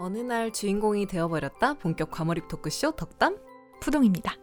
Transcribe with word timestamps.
어느 0.00 0.16
날 0.16 0.50
주인공이 0.50 1.04
되어버렸다 1.04 1.74
본격 1.74 2.10
과몰입 2.10 2.48
토크쇼 2.48 2.92
덕담 2.92 3.36
푸동입니다. 3.80 4.34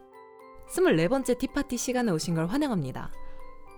24번째 0.70 1.36
티파티 1.36 1.78
시간에 1.78 2.12
오신 2.12 2.36
걸 2.36 2.46
환영합니다. 2.46 3.12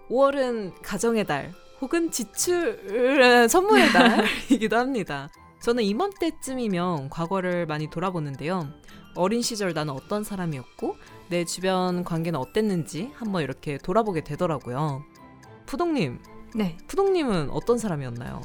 5월은 0.09 0.73
가정의 0.83 1.25
달 1.25 1.53
혹은 1.79 2.11
지출 2.11 3.47
선물의 3.47 3.87
달이기도 3.93 4.75
합니다. 4.75 5.29
저는 5.61 5.85
이맘때쯤이면 5.85 7.09
과거를 7.09 7.65
많이 7.65 7.89
돌아보는데요. 7.89 8.67
어린 9.15 9.41
시절 9.41 9.73
나는 9.73 9.93
어떤 9.93 10.25
사람이었고 10.25 10.97
내 11.29 11.45
주변 11.45 12.03
관계는 12.03 12.37
어땠는지 12.37 13.13
한번 13.15 13.41
이렇게 13.41 13.77
돌아보게 13.77 14.25
되더라고요. 14.25 15.05
푸동님, 15.65 16.19
네. 16.55 16.75
푸동님은 16.87 17.51
어떤 17.51 17.77
사람이었나요? 17.77 18.41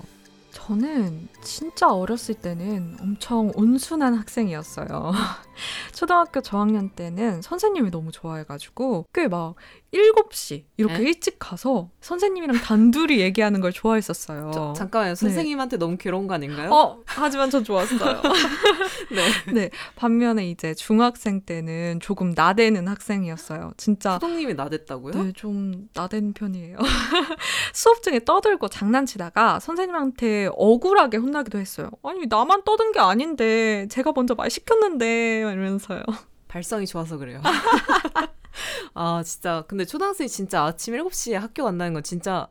저는 0.54 1.28
진짜 1.42 1.92
어렸을 1.92 2.34
때는 2.36 2.96
엄청 3.00 3.50
온순한 3.56 4.14
학생이었어요. 4.14 5.12
초등학교 5.92 6.40
저학년 6.40 6.90
때는 6.90 7.42
선생님이 7.42 7.90
너무 7.90 8.10
좋아해가지고 8.12 9.06
꽤 9.12 9.26
막 9.28 9.54
7시 9.92 10.64
이렇게 10.76 10.94
에? 10.96 10.98
일찍 11.02 11.38
가서 11.38 11.88
선생님이랑 12.00 12.56
단둘이 12.62 13.20
얘기하는 13.20 13.60
걸 13.60 13.72
좋아했었어요. 13.72 14.50
저, 14.52 14.72
잠깐만요. 14.76 15.14
선생님한테 15.14 15.76
너무 15.76 15.96
괴로운 15.96 16.26
거 16.26 16.34
아닌가요? 16.34 16.72
어, 16.72 16.98
하지만 17.06 17.48
전 17.50 17.62
좋았어요. 17.62 18.20
네. 19.12 19.52
네. 19.52 19.70
반면에 19.94 20.48
이제 20.50 20.74
중학생 20.74 21.42
때는 21.42 22.00
조금 22.00 22.32
나대는 22.34 22.88
학생이었어요. 22.88 23.72
진짜 23.76 24.14
푸동님이 24.18 24.54
나댔다고요? 24.54 25.22
네, 25.22 25.32
좀 25.32 25.88
나대는 25.94 26.32
편이에요. 26.32 26.78
수업 27.72 28.02
중에 28.02 28.20
떠들고 28.24 28.68
장난치다가 28.68 29.60
선생님한테 29.60 30.43
억울하게 30.52 31.18
혼나기도 31.18 31.58
했어요. 31.58 31.90
아니, 32.02 32.26
나만 32.26 32.64
떠든 32.64 32.92
게 32.92 33.00
아닌데, 33.00 33.86
제가 33.90 34.12
먼저 34.14 34.34
말 34.34 34.50
시켰는데, 34.50 35.40
이러면서요. 35.40 36.02
발성이 36.48 36.86
좋아서 36.86 37.18
그래요. 37.18 37.42
아, 38.94 39.22
진짜. 39.24 39.64
근데 39.66 39.84
초등학생이 39.84 40.28
진짜 40.28 40.64
아침 40.64 40.94
7시에 40.94 41.34
학교 41.34 41.64
간다는 41.64 41.94
건 41.94 42.02
진짜 42.02 42.48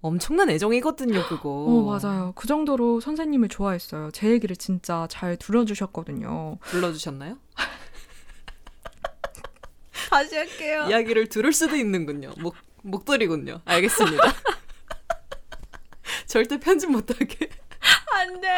엄청난 0.00 0.50
애정이거든요, 0.50 1.22
그거. 1.28 1.50
어, 1.50 1.82
맞아요. 1.82 2.32
그 2.34 2.48
정도로 2.48 3.00
선생님을 3.00 3.48
좋아했어요. 3.48 4.10
제 4.12 4.30
얘기를 4.30 4.56
진짜 4.56 5.06
잘 5.10 5.36
들어주셨거든요. 5.36 6.58
불러주셨나요? 6.60 7.36
다시 10.10 10.36
할게요. 10.36 10.86
이야기를 10.88 11.28
들을 11.28 11.52
수도 11.52 11.76
있는군요. 11.76 12.32
목, 12.38 12.54
목도리군요. 12.82 13.60
알겠습니다. 13.64 14.22
절대 16.32 16.58
편집 16.58 16.90
못하게. 16.90 17.50
안 18.10 18.40
돼. 18.40 18.48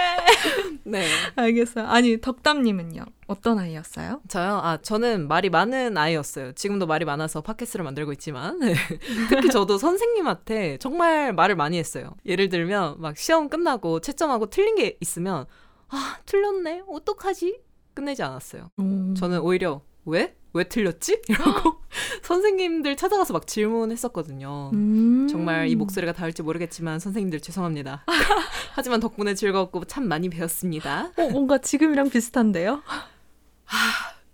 네. 0.84 1.08
알겠어요. 1.34 1.86
아니, 1.89 2.20
덕담님은요? 2.20 3.05
어떤 3.27 3.58
아이였어요? 3.58 4.20
저요? 4.28 4.61
아, 4.62 4.78
저는 4.80 5.27
말이 5.27 5.50
많은 5.50 5.98
아이였어요. 5.98 6.52
지금도 6.52 6.86
말이 6.86 7.05
많아서 7.05 7.41
팟캐스트를 7.41 7.84
만들고 7.84 8.12
있지만. 8.12 8.61
네. 8.61 8.75
특히 9.28 9.50
저도 9.50 9.78
선생님한테 9.78 10.78
정말 10.78 11.33
말을 11.33 11.56
많이 11.56 11.77
했어요. 11.77 12.14
예를 12.25 12.48
들면, 12.48 13.00
막 13.00 13.17
시험 13.19 13.48
끝나고 13.48 13.98
채점하고 13.98 14.50
틀린 14.50 14.77
게 14.77 14.97
있으면, 15.00 15.47
아, 15.89 16.19
틀렸네? 16.27 16.84
어떡하지? 16.86 17.58
끝내지 17.92 18.22
않았어요. 18.22 18.70
오. 18.78 19.14
저는 19.14 19.41
오히려, 19.41 19.83
왜? 20.05 20.36
왜 20.55 20.65
틀렸지? 20.65 21.21
이러고 21.29 21.77
선생님들 22.23 22.97
찾아가서 22.97 23.33
막 23.33 23.47
질문했었거든요. 23.47 24.71
음. 24.73 25.29
정말 25.29 25.69
이 25.69 25.77
목소리가 25.77 26.13
닿을지 26.13 26.43
모르겠지만 26.43 27.01
선생님들 27.01 27.41
죄송합니다. 27.41 28.05
하지만 28.75 29.01
덕분에 29.01 29.35
즐겁고 29.35 29.85
참 29.85 30.09
많이 30.09 30.29
배웠습니다. 30.29 31.11
어, 31.17 31.29
뭔가 31.31 31.59
지금이랑 31.59 32.09
비슷한데요? 32.09 32.83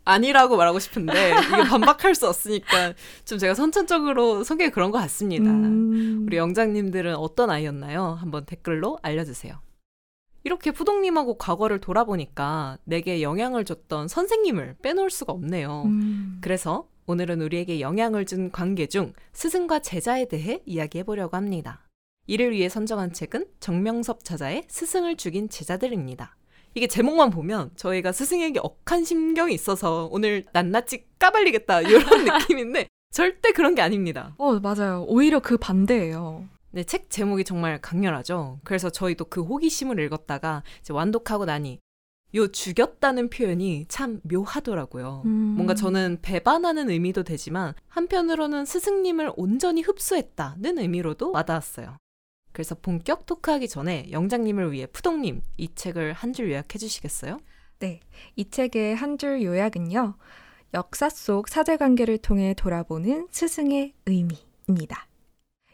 아니라고 0.05 0.57
말하고 0.57 0.79
싶은데 0.79 1.31
이거 1.47 1.65
반박할 1.65 2.15
수 2.15 2.29
없으니까 2.29 2.95
좀 3.25 3.39
제가 3.39 3.55
선천적으로 3.55 4.45
성격이 4.45 4.71
그런 4.73 4.91
것 4.91 4.99
같습니다. 4.99 5.51
음. 5.51 6.25
우리 6.27 6.37
영장님들은 6.37 7.15
어떤 7.17 7.51
아이였나요? 7.51 8.19
한번 8.21 8.45
댓글로 8.45 8.99
알려주세요. 9.03 9.61
이렇게 10.45 10.71
푸동님하고 10.71 11.37
과거를 11.37 11.81
돌아보니까 11.81 12.79
내게 12.85 13.23
영향을 13.23 13.65
줬던 13.65 14.09
선생님을 14.09 14.77
빼놓을 14.83 15.11
수가 15.11 15.33
없네요. 15.33 15.83
음. 15.87 16.39
그래서 16.41 16.89
오늘은 17.07 17.43
우리에게 17.43 17.81
영향을 17.81 18.25
준 18.25 18.51
관계 18.51 18.87
중 18.87 19.13
스승과 19.33 19.81
제자에 19.81 20.27
대해 20.29 20.63
이야기해 20.65 21.05
보려고 21.05 21.37
합니다. 21.37 21.87
이를 22.27 22.53
위해 22.53 22.69
선정한 22.69 23.13
책은 23.13 23.47
정명섭 23.59 24.25
저자의 24.25 24.65
스승을 24.69 25.17
죽인 25.17 25.49
제자들입니다. 25.49 26.37
이게 26.75 26.87
제목만 26.87 27.31
보면 27.31 27.73
저희가 27.75 28.13
스승에게 28.13 28.61
억한 28.63 29.05
심경이 29.05 29.53
있어서 29.55 30.09
오늘 30.13 30.45
낱낱이 30.53 31.07
까발리겠다 31.19 31.81
이런 31.83 32.03
느낌인데 32.25 32.87
절대 33.11 33.51
그런 33.51 33.75
게 33.75 33.83
아닙니다. 33.83 34.35
어, 34.39 34.61
맞아요. 34.61 35.05
오히려 35.09 35.41
그 35.41 35.57
반대예요. 35.57 36.47
네, 36.73 36.85
책 36.85 37.11
제목이 37.11 37.45
정말 37.45 37.81
강렬하죠. 37.81 38.61
그래서 38.65 38.91
저희도 38.91 39.25
그 39.27 39.43
호기심을 39.43 39.99
읽었다가 40.01 40.63
이제 40.81 40.93
완독하고 40.93 41.45
나니 41.45 41.81
요 42.37 42.47
죽였다는 42.47 43.29
표현이 43.29 43.87
참 43.89 44.21
묘하더라고요. 44.23 45.23
음. 45.25 45.31
뭔가 45.57 45.75
저는 45.75 46.19
배반하는 46.23 46.89
의미도 46.89 47.25
되지만 47.25 47.75
한편으로는 47.89 48.65
스승님을 48.67 49.33
온전히 49.37 49.83
흡수했다는 49.83 50.79
의미로도 50.79 51.33
와닿았어요. 51.33 51.97
그래서 52.53 52.77
본격 52.77 53.27
토크하기 53.27 53.69
전에 53.69 54.09
영장님을 54.13 54.71
위해 54.73 54.87
푸동님 54.87 55.43
이 55.57 55.75
책을 55.75 56.13
한 56.13 56.33
줄 56.33 56.51
요약해 56.51 56.79
주시겠어요? 56.79 57.41
네, 57.81 58.01
이 58.37 58.49
책의 58.49 58.95
한 58.95 59.19
줄 59.19 59.43
요약은요. 59.43 60.15
역사 60.75 61.09
속 61.09 61.49
사제관계를 61.49 62.19
통해 62.19 62.55
돌아보는 62.55 63.27
스승의 63.33 63.95
의미입니다. 64.07 65.07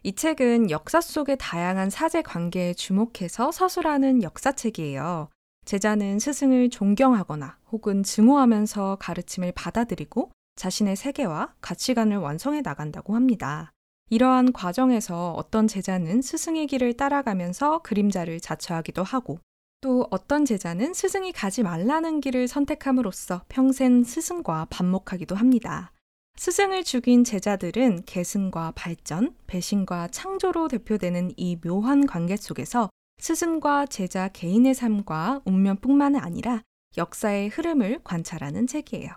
이 0.06 0.12
책은 0.12 0.71
역사 0.71 1.00
속의 1.00 1.37
다양한 1.41 1.91
사제 1.91 2.22
관계에 2.22 2.75
주목해서 2.75 3.50
서술하는 3.50 4.22
역사책이에요. 4.22 5.31
제자는 5.65 6.21
스승을 6.21 6.71
존경하거나 6.71 7.59
혹은 7.72 8.05
증오하면서 8.05 8.99
가르침을 9.00 9.50
받아들이고 9.50 10.31
자신의 10.55 10.94
세계와 10.94 11.55
가치관을 11.61 12.19
완성해 12.19 12.61
나간다고 12.61 13.17
합니다. 13.17 13.72
이러한 14.09 14.53
과정에서 14.53 15.33
어떤 15.33 15.67
제자는 15.67 16.23
스승의 16.23 16.69
길을 16.69 16.93
따라가면서 16.93 17.83
그림자를 17.83 18.38
자처하기도 18.38 19.03
하고 19.03 19.41
또 19.81 20.06
어떤 20.12 20.44
제자는 20.44 20.94
스승이 20.94 21.33
가지 21.33 21.65
말라는 21.65 22.21
길을 22.21 22.47
선택함으로써 22.47 23.43
평생 23.49 24.05
스승과 24.05 24.69
반목하기도 24.71 25.34
합니다. 25.34 25.91
스승을 26.39 26.85
죽인 26.85 27.25
제자들은 27.25 28.03
계승과 28.05 28.73
발전, 28.77 29.35
배신과 29.47 30.09
창조로 30.09 30.69
대표되는 30.69 31.33
이 31.37 31.57
묘한 31.57 32.07
관계 32.07 32.37
속에서 32.37 32.91
스승과 33.19 33.87
제자 33.87 34.29
개인의 34.29 34.75
삶과 34.75 35.41
운명뿐만 35.47 36.17
아니라 36.17 36.63
역사의 36.99 37.49
흐름을 37.49 38.01
관찰하는 38.05 38.67
책이에요. 38.67 39.11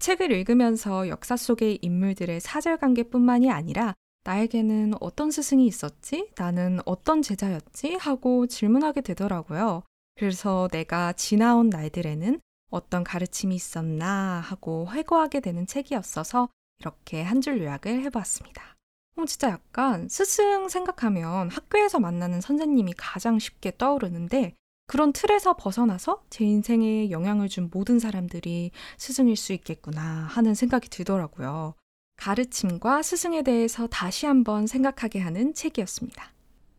책을 0.00 0.30
읽으면서 0.32 1.08
역사 1.08 1.36
속의 1.36 1.80
인물들의 1.82 2.40
사절 2.40 2.78
관계뿐만이 2.78 3.50
아니라 3.50 3.94
나에게는 4.24 4.94
어떤 5.00 5.30
스승이 5.30 5.66
있었지? 5.66 6.30
나는 6.36 6.80
어떤 6.86 7.22
제자였지? 7.22 7.94
하고 7.94 8.46
질문하게 8.46 9.02
되더라고요. 9.02 9.82
그래서 10.16 10.68
내가 10.72 11.12
지나온 11.12 11.68
날들에는 11.68 12.40
어떤 12.70 13.04
가르침이 13.04 13.54
있었나 13.54 14.40
하고 14.40 14.88
회고하게 14.92 15.40
되는 15.40 15.66
책이었어서 15.66 16.48
이렇게 16.80 17.22
한 17.22 17.40
줄 17.40 17.60
요약을 17.62 18.02
해보았습니다. 18.04 18.76
어, 19.18 19.24
진짜 19.24 19.50
약간 19.50 20.08
스승 20.08 20.68
생각하면 20.68 21.50
학교에서 21.50 22.00
만나는 22.00 22.40
선생님이 22.40 22.94
가장 22.96 23.38
쉽게 23.38 23.72
떠오르는데 23.78 24.54
그런 24.88 25.12
틀에서 25.12 25.56
벗어나서 25.56 26.22
제 26.30 26.44
인생에 26.44 27.10
영향을 27.10 27.48
준 27.48 27.70
모든 27.72 27.98
사람들이 27.98 28.70
스승일 28.98 29.36
수 29.36 29.52
있겠구나 29.52 30.00
하는 30.02 30.54
생각이 30.54 30.88
들더라고요. 30.90 31.74
가르침과 32.16 33.02
스승에 33.02 33.42
대해서 33.42 33.86
다시 33.88 34.26
한번 34.26 34.66
생각하게 34.66 35.18
하는 35.18 35.54
책이었습니다. 35.54 36.32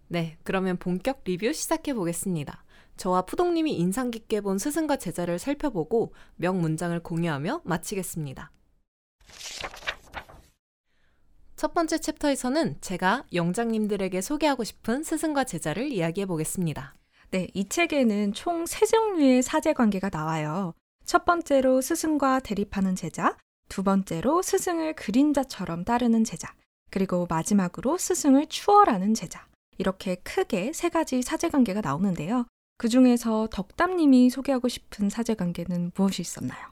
네, 0.10 0.38
그러면 0.44 0.78
본격 0.78 1.22
리뷰 1.26 1.52
시작해 1.54 1.94
보겠습니다. 1.94 2.64
저와 2.98 3.24
푸동님이 3.24 3.74
인상 3.76 4.12
깊게 4.12 4.42
본 4.42 4.58
스승과 4.58 4.98
제자를 4.98 5.40
살펴보고 5.40 6.14
명 6.36 6.60
문장을 6.62 7.00
공유하며 7.02 7.62
마치겠습니다. 7.64 8.52
첫 11.56 11.74
번째 11.74 11.98
챕터에서는 11.98 12.78
제가 12.82 13.26
영장님들에게 13.34 14.22
소개하고 14.22 14.64
싶은 14.64 15.04
스승과 15.04 15.44
제자를 15.46 15.92
이야기해 15.92 16.26
보겠습니다. 16.28 16.96
네, 17.32 17.48
이 17.54 17.68
책에는 17.68 18.34
총 18.34 18.66
세 18.66 18.86
종류의 18.86 19.42
사제 19.42 19.74
관계가 19.74 20.10
나와요. 20.10 20.74
첫 21.04 21.26
번째로 21.26 21.82
스승과 21.82 22.42
대립하는 22.42 22.96
제자, 22.96 23.36
두 23.70 23.84
번째로 23.84 24.42
스승을 24.42 24.94
그림자처럼 24.94 25.84
따르는 25.84 26.24
제자, 26.24 26.54
그리고 26.90 27.26
마지막으로 27.30 27.98
스승을 27.98 28.48
추월하는 28.48 29.14
제자. 29.14 29.48
이렇게 29.78 30.16
크게 30.16 30.74
세 30.74 30.90
가지 30.90 31.22
사제 31.22 31.50
관계가 31.50 31.82
나오는데요. 31.82 32.46
그 32.78 32.90
중에서 32.90 33.48
덕담님이 33.52 34.30
소개하고 34.30 34.68
싶은 34.68 35.10
사제 35.10 35.34
관계는 35.34 35.92
무엇이 35.96 36.22
있었나요? 36.22 36.68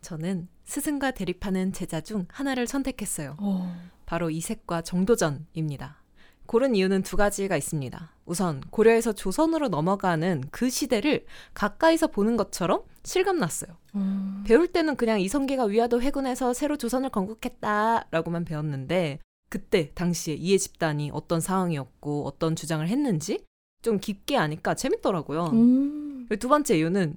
저는 0.00 0.48
스승과 0.64 1.12
대립하는 1.12 1.72
제자 1.72 2.00
중 2.00 2.26
하나를 2.28 2.66
선택했어요. 2.66 3.36
오. 3.40 3.66
바로 4.04 4.30
이색과 4.30 4.82
정도전입니다. 4.82 6.02
고른 6.46 6.74
이유는 6.74 7.02
두 7.02 7.16
가지가 7.16 7.56
있습니다. 7.56 8.10
우선 8.24 8.60
고려에서 8.70 9.12
조선으로 9.12 9.68
넘어가는 9.68 10.44
그 10.50 10.70
시대를 10.70 11.24
가까이서 11.54 12.08
보는 12.08 12.36
것처럼 12.36 12.82
실감 13.04 13.38
났어요. 13.38 13.76
음. 13.94 14.42
배울 14.46 14.66
때는 14.66 14.96
그냥 14.96 15.20
이성계가 15.20 15.64
위화도 15.64 16.00
회군해서 16.00 16.54
새로 16.54 16.76
조선을 16.76 17.10
건국했다라고만 17.10 18.44
배웠는데 18.44 19.18
그때 19.50 19.92
당시에 19.94 20.34
이해 20.34 20.58
집단이 20.58 21.10
어떤 21.12 21.40
상황이었고 21.40 22.26
어떤 22.26 22.56
주장을 22.56 22.86
했는지 22.86 23.44
좀 23.88 23.98
깊게 23.98 24.36
아니까 24.36 24.74
재밌더라고요. 24.74 25.46
음. 25.54 26.28
두 26.38 26.48
번째 26.48 26.76
이유는 26.76 27.16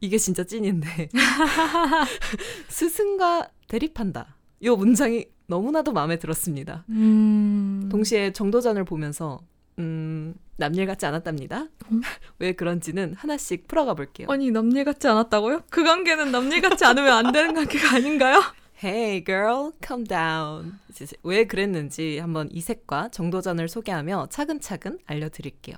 이, 0.00 0.08
게 0.08 0.18
진짜 0.18 0.42
찐인데 0.42 1.08
스승과 2.68 3.48
대립한다. 3.68 4.36
이 4.58 4.68
문장이 4.68 5.26
너무나도 5.46 5.92
마음에 5.92 6.18
들었습니다. 6.18 6.84
음. 6.88 7.88
동시에 7.92 8.32
정도전을 8.32 8.84
보면서 8.84 9.38
음, 9.78 10.34
남일 10.56 10.86
같지 10.86 11.06
않았답니다. 11.06 11.68
음? 11.92 12.00
왜 12.40 12.52
그런지는 12.54 13.14
하나씩 13.14 13.68
풀어가 13.68 13.94
볼게요. 13.94 14.26
아니 14.30 14.50
남일 14.50 14.84
같지 14.84 15.06
않았다고요? 15.06 15.62
그 15.70 15.84
관계는 15.84 16.32
남일 16.32 16.60
같지 16.60 16.84
않으면 16.84 17.12
안 17.26 17.32
되는 17.32 17.54
관계가 17.54 17.94
아닌가요? 17.94 18.42
Hey 18.84 19.24
girl, 19.24 19.72
calm 19.82 20.04
down. 20.04 20.78
왜 21.22 21.46
그랬는지 21.46 22.18
한번 22.18 22.50
이색과 22.52 23.08
정도전을 23.08 23.66
소개하며 23.66 24.26
차근차근 24.28 24.98
알려드릴게요. 25.06 25.74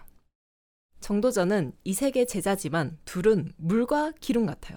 정도전은 0.98 1.74
이색의 1.84 2.26
제자지만 2.26 2.98
둘은 3.04 3.52
물과 3.58 4.14
기름 4.18 4.44
같아요. 4.44 4.76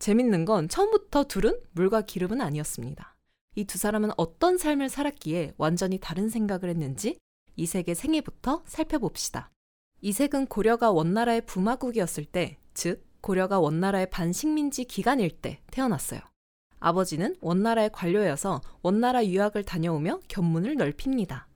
재밌는 0.00 0.44
건 0.44 0.68
처음부터 0.68 1.22
둘은 1.24 1.60
물과 1.70 2.00
기름은 2.00 2.40
아니었습니다. 2.40 3.14
이 3.54 3.64
두 3.64 3.78
사람은 3.78 4.10
어떤 4.16 4.58
삶을 4.58 4.88
살았기에 4.88 5.52
완전히 5.56 5.98
다른 5.98 6.28
생각을 6.28 6.68
했는지 6.68 7.16
이색의 7.54 7.94
생애부터 7.94 8.64
살펴봅시다. 8.66 9.52
이색은 10.00 10.46
고려가 10.46 10.90
원나라의 10.90 11.42
부마국이었을 11.46 12.24
때, 12.24 12.58
즉 12.74 13.06
고려가 13.20 13.60
원나라의 13.60 14.10
반식민지 14.10 14.84
기간일 14.84 15.30
때 15.30 15.60
태어났어요. 15.70 16.31
아버지는 16.82 17.36
원나라의 17.40 17.90
관료여서 17.92 18.60
원나라 18.82 19.24
유학을 19.24 19.62
다녀오며 19.64 20.20
견문을 20.28 20.76
넓힙니다. 20.76 21.46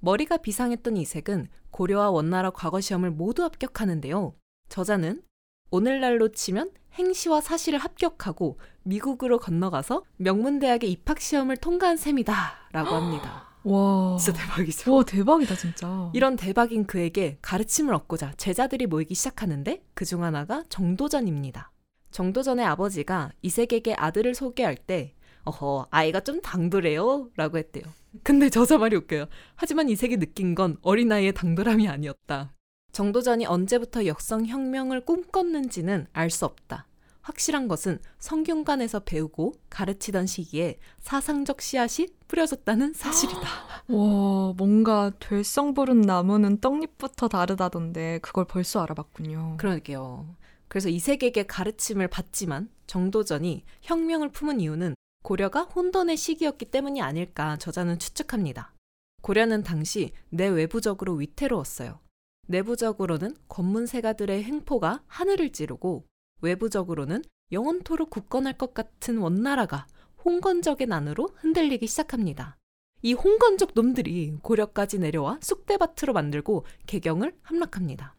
머리가 0.00 0.36
비상했던 0.36 0.96
이색은 0.98 1.48
고려와 1.70 2.10
원나라 2.10 2.50
과거 2.50 2.80
시험을 2.80 3.10
모두 3.10 3.42
합격하는데요. 3.44 4.34
저자는 4.68 5.22
오늘날로 5.70 6.28
치면 6.28 6.70
행시와 6.94 7.40
사실을 7.40 7.78
합격하고 7.78 8.58
미국으로 8.82 9.38
건너가서 9.38 10.02
명문대학의 10.18 10.90
입학 10.90 11.20
시험을 11.20 11.56
통과한 11.56 11.96
셈이다. 11.96 12.68
라고 12.72 12.94
합니다. 12.94 13.48
와. 13.64 14.18
진짜 14.18 14.38
대박이죠. 14.38 14.94
와, 14.94 15.02
대박이다, 15.04 15.54
진짜. 15.56 16.10
이런 16.12 16.36
대박인 16.36 16.84
그에게 16.86 17.38
가르침을 17.40 17.94
얻고자 17.94 18.34
제자들이 18.36 18.86
모이기 18.86 19.14
시작하는데 19.14 19.82
그중 19.94 20.24
하나가 20.24 20.64
정도전입니다. 20.68 21.71
정도전의 22.12 22.64
아버지가 22.64 23.32
이색에게 23.42 23.94
아들을 23.94 24.34
소개할 24.34 24.76
때 24.76 25.14
어허, 25.44 25.88
아이가 25.90 26.20
좀 26.20 26.40
당돌해요. 26.40 27.30
라고 27.36 27.58
했대요. 27.58 27.82
근데 28.22 28.48
저자 28.48 28.78
말이 28.78 28.94
웃겨요. 28.94 29.26
하지만 29.56 29.88
이색이 29.88 30.18
느낀 30.18 30.54
건 30.54 30.76
어린아이의 30.82 31.32
당돌함이 31.32 31.88
아니었다. 31.88 32.52
정도전이 32.92 33.46
언제부터 33.46 34.06
역성혁명을 34.06 35.04
꿈꿨는지는 35.04 36.06
알 36.12 36.30
수 36.30 36.44
없다. 36.44 36.86
확실한 37.22 37.68
것은 37.68 38.00
성균관에서 38.18 39.00
배우고 39.00 39.54
가르치던 39.70 40.26
시기에 40.26 40.78
사상적 41.00 41.60
씨앗이 41.60 42.08
뿌려졌다는 42.28 42.92
사실이다. 42.94 43.40
와, 43.88 44.52
뭔가 44.56 45.12
될성 45.20 45.72
부른 45.72 46.00
나무는 46.02 46.60
떡잎부터 46.60 47.28
다르다던데 47.28 48.18
그걸 48.22 48.44
벌써 48.44 48.82
알아봤군요. 48.82 49.56
그러게요. 49.58 50.34
그래서 50.72 50.88
이색에게 50.88 51.42
가르침을 51.42 52.08
받지만 52.08 52.70
정도전이 52.86 53.62
혁명을 53.82 54.30
품은 54.30 54.58
이유는 54.58 54.94
고려가 55.22 55.64
혼돈의 55.64 56.16
시기였기 56.16 56.64
때문이 56.70 57.02
아닐까 57.02 57.58
저자는 57.58 57.98
추측합니다. 57.98 58.72
고려는 59.20 59.64
당시 59.64 60.12
내외부적으로 60.30 61.12
위태로웠어요. 61.12 62.00
내부적으로는 62.46 63.36
권문세가들의 63.48 64.44
횡포가 64.44 65.02
하늘을 65.08 65.52
찌르고 65.52 66.06
외부적으로는 66.40 67.22
영원토록 67.52 68.08
굳건할 68.08 68.56
것 68.56 68.72
같은 68.72 69.18
원나라가 69.18 69.86
홍건적의 70.24 70.86
난으로 70.86 71.28
흔들리기 71.34 71.86
시작합니다. 71.86 72.56
이 73.02 73.12
홍건적 73.12 73.72
놈들이 73.74 74.38
고려까지 74.40 75.00
내려와 75.00 75.38
쑥대밭으로 75.42 76.14
만들고 76.14 76.64
개경을 76.86 77.34
함락합니다. 77.42 78.16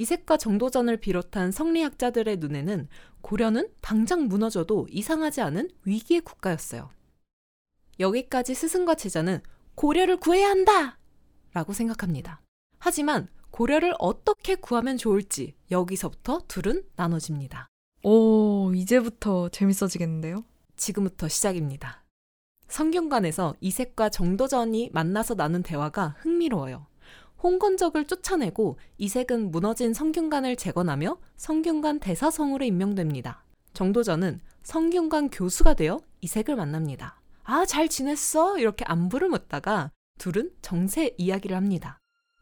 이색과 0.00 0.38
정도전을 0.38 0.96
비롯한 0.96 1.52
성리학자들의 1.52 2.38
눈에는 2.38 2.88
고려는 3.20 3.68
당장 3.82 4.28
무너져도 4.28 4.86
이상하지 4.90 5.42
않은 5.42 5.68
위기의 5.84 6.22
국가였어요. 6.22 6.88
여기까지 7.98 8.54
스승과 8.54 8.94
제자는 8.94 9.42
고려를 9.74 10.16
구해야 10.16 10.48
한다! 10.48 10.98
라고 11.52 11.74
생각합니다. 11.74 12.40
하지만 12.78 13.28
고려를 13.50 13.92
어떻게 13.98 14.54
구하면 14.54 14.96
좋을지 14.96 15.54
여기서부터 15.70 16.44
둘은 16.48 16.82
나눠집니다. 16.96 17.68
오, 18.02 18.72
이제부터 18.74 19.50
재밌어지겠는데요? 19.50 20.46
지금부터 20.78 21.28
시작입니다. 21.28 22.06
성균관에서 22.68 23.54
이색과 23.60 24.08
정도전이 24.08 24.92
만나서 24.94 25.34
나눈 25.34 25.62
대화가 25.62 26.14
흥미로워요. 26.20 26.86
홍건적을 27.42 28.06
쫓아내고 28.06 28.78
이색은 28.98 29.50
무너진 29.50 29.94
성균관을 29.94 30.56
재건하며 30.56 31.18
성균관 31.36 32.00
대사성으로 32.00 32.64
임명됩니다. 32.64 33.44
정도전은 33.72 34.40
성균관 34.62 35.30
교수가 35.30 35.74
되어 35.74 36.00
이색을 36.20 36.56
만납니다. 36.56 37.20
아, 37.44 37.64
잘 37.64 37.88
지냈어? 37.88 38.58
이렇게 38.58 38.84
안부를 38.84 39.28
묻다가 39.28 39.90
둘은 40.18 40.50
정세 40.60 41.14
이야기를 41.16 41.56
합니다. 41.56 41.98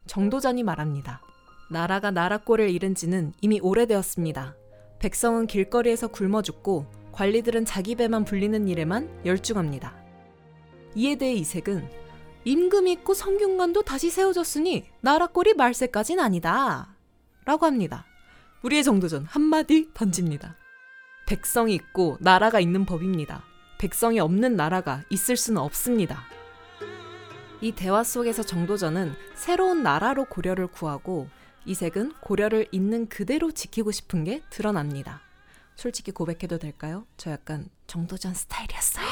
정도전이 0.07 0.63
말합니다. 0.63 1.21
나라가 1.71 2.11
나라꼴을 2.11 2.69
잃은 2.69 2.95
지는 2.95 3.31
이미 3.41 3.59
오래되었습니다. 3.61 4.55
백성은 4.99 5.47
길거리에서 5.47 6.07
굶어 6.07 6.41
죽고 6.41 6.85
관리들은 7.13 7.65
자기 7.65 7.95
배만 7.95 8.25
불리는 8.25 8.67
일에만 8.67 9.21
열중합니다. 9.25 9.95
이에 10.95 11.15
대해 11.15 11.33
이색은 11.33 12.08
임금이 12.45 12.91
있고 12.93 13.13
성균관도 13.13 13.83
다시 13.83 14.09
세워졌으니 14.09 14.85
나라 15.01 15.27
꼴이 15.27 15.53
말세까진 15.53 16.19
아니다. 16.19 16.95
라고 17.45 17.65
합니다. 17.65 18.05
우리의 18.63 18.83
정도전 18.83 19.25
한마디 19.25 19.89
던집니다. 19.93 20.55
백성이 21.25 21.75
있고 21.75 22.17
나라가 22.19 22.59
있는 22.59 22.85
법입니다. 22.85 23.43
백성이 23.77 24.19
없는 24.19 24.55
나라가 24.55 25.03
있을 25.09 25.37
수는 25.37 25.61
없습니다. 25.61 26.23
이 27.61 27.71
대화 27.71 28.03
속에서 28.03 28.43
정도전은 28.43 29.13
새로운 29.35 29.83
나라로 29.83 30.25
고려를 30.25 30.67
구하고 30.67 31.27
이색은 31.65 32.13
고려를 32.21 32.67
있는 32.71 33.07
그대로 33.07 33.51
지키고 33.51 33.91
싶은 33.91 34.23
게 34.23 34.41
드러납니다. 34.49 35.21
솔직히 35.75 36.11
고백해도 36.11 36.57
될까요? 36.57 37.05
저 37.15 37.31
약간 37.31 37.69
정도전 37.87 38.33
스타일이었어요. 38.33 39.07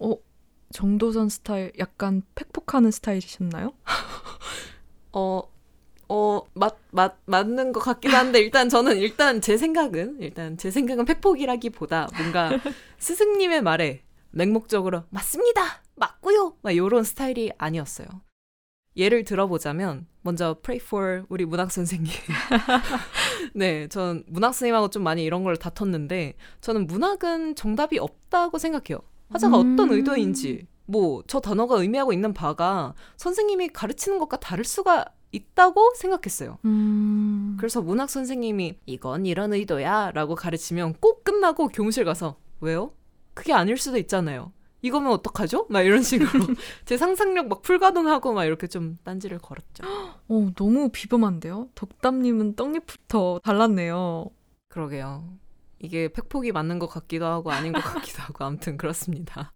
어, 0.00 0.16
정도전 0.72 1.28
스타일 1.28 1.72
약간 1.78 2.22
팩폭하는 2.34 2.90
스타일이셨나요? 2.90 3.72
어, 5.12 5.42
어, 6.08 6.42
맞, 6.54 6.76
맞, 6.90 7.16
맞는 7.26 7.72
것 7.72 7.80
같기도 7.80 8.16
한데, 8.16 8.40
일단 8.40 8.68
저는, 8.68 8.98
일단 8.98 9.40
제 9.40 9.56
생각은, 9.56 10.18
일단 10.20 10.56
제 10.56 10.70
생각은 10.70 11.04
팩폭이라기보다 11.04 12.08
뭔가 12.16 12.50
스승님의 12.98 13.62
말에 13.62 14.02
맹목적으로, 14.30 15.04
맞습니다! 15.10 15.82
맞고요! 15.96 16.56
막 16.62 16.76
요런 16.76 17.04
스타일이 17.04 17.52
아니었어요. 17.56 18.06
예를 18.96 19.24
들어보자면, 19.24 20.06
먼저 20.22 20.56
pray 20.62 20.80
for 20.82 21.24
우리 21.28 21.44
문학 21.44 21.70
선생님. 21.70 22.12
네, 23.54 23.88
전 23.88 24.24
문학 24.26 24.54
선생님하고 24.54 24.90
좀 24.90 25.02
많이 25.02 25.24
이런 25.24 25.42
걸 25.44 25.56
다퉜는데, 25.56 26.34
저는 26.60 26.86
문학은 26.86 27.54
정답이 27.56 27.98
없다고 27.98 28.58
생각해요. 28.58 29.00
화자가 29.34 29.60
음. 29.60 29.74
어떤 29.74 29.92
의도인지, 29.92 30.66
뭐, 30.86 31.22
저 31.26 31.40
단어가 31.40 31.76
의미하고 31.80 32.12
있는 32.12 32.32
바가 32.32 32.94
선생님이 33.16 33.68
가르치는 33.68 34.18
것과 34.18 34.38
다를 34.38 34.64
수가 34.64 35.04
있다고 35.32 35.94
생각했어요. 35.96 36.58
음. 36.64 37.56
그래서 37.58 37.82
문학 37.82 38.08
선생님이 38.08 38.78
이건 38.86 39.26
이런 39.26 39.52
의도야 39.52 40.12
라고 40.12 40.36
가르치면 40.36 40.94
꼭 41.00 41.24
끝나고 41.24 41.68
교무실 41.68 42.04
가서 42.04 42.36
왜요? 42.60 42.92
그게 43.34 43.52
아닐 43.52 43.76
수도 43.76 43.98
있잖아요. 43.98 44.52
이거면 44.82 45.10
어떡하죠? 45.12 45.66
막 45.70 45.80
이런 45.80 46.02
식으로 46.02 46.28
제 46.84 46.96
상상력 46.96 47.48
막 47.48 47.62
불가능하고 47.62 48.32
막 48.32 48.44
이렇게 48.44 48.68
좀 48.68 48.98
딴지를 49.02 49.38
걸었죠. 49.38 49.82
어, 50.28 50.50
너무 50.54 50.90
비범한데요? 50.92 51.70
덕담님은 51.74 52.54
떡잎부터 52.54 53.40
달랐네요. 53.42 54.30
그러게요. 54.68 55.24
이게 55.78 56.08
팩폭이 56.08 56.52
맞는 56.52 56.78
것 56.78 56.86
같기도 56.86 57.26
하고 57.26 57.50
아닌 57.52 57.72
것 57.72 57.80
같기도 57.84 58.22
하고 58.22 58.44
아무튼 58.44 58.76
그렇습니다. 58.76 59.52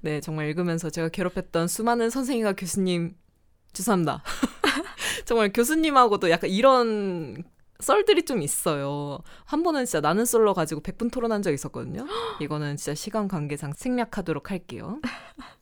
네, 0.00 0.20
정말 0.20 0.48
읽으면서 0.48 0.90
제가 0.90 1.08
괴롭혔던 1.08 1.68
수많은 1.68 2.10
선생님과 2.10 2.54
교수님 2.54 3.16
죄송합니다. 3.72 4.22
정말 5.26 5.52
교수님하고도 5.52 6.30
약간 6.30 6.50
이런 6.50 7.42
썰들이 7.80 8.24
좀 8.24 8.42
있어요. 8.42 9.20
한 9.44 9.62
번은 9.62 9.84
진짜 9.84 10.00
나는 10.00 10.24
썰러 10.24 10.52
가지고 10.52 10.80
100분 10.82 11.12
토론한 11.12 11.42
적 11.42 11.52
있었거든요. 11.52 12.06
이거는 12.40 12.76
진짜 12.76 12.94
시간 12.94 13.28
관계상 13.28 13.72
생략하도록 13.74 14.50
할게요. 14.50 15.00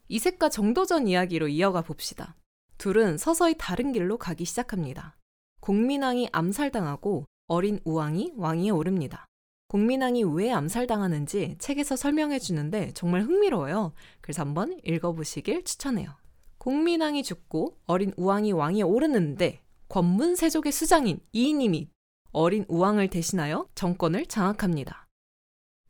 이색과 0.09 0.49
정도전 0.49 1.09
이야기로 1.09 1.49
이어가 1.49 1.83
봅시다. 1.83 2.37
둘은 2.79 3.19
서서히 3.19 3.55
다른 3.59 3.93
길로 3.93 4.19
가기 4.19 4.45
시작합니다. 4.45 5.17
공민왕이 5.61 6.29
암살당하고 6.33 7.25
어린 7.49 7.81
우왕이 7.85 8.35
왕위에 8.37 8.71
오릅니다. 8.71 9.27
공민왕이 9.77 10.25
왜 10.25 10.51
암살당하는지 10.53 11.57
책에서 11.59 11.97
설명해 11.97 12.39
주는데 12.39 12.93
정말 12.95 13.21
흥미로워요. 13.25 13.93
그래서 14.23 14.41
한번 14.41 14.81
읽어보시길 14.83 15.65
추천해요. 15.65 16.15
공민왕이 16.57 17.23
죽고 17.23 17.77
어린 17.85 18.11
우왕이 18.17 18.53
왕위에 18.53 18.81
오르는데 18.81 19.61
권문세족의 19.91 20.73
수장인 20.73 21.21
이님이 21.33 21.91
어린 22.33 22.65
우왕을 22.69 23.09
대신하여 23.09 23.69
정권을 23.75 24.25
장악합니다. 24.25 25.07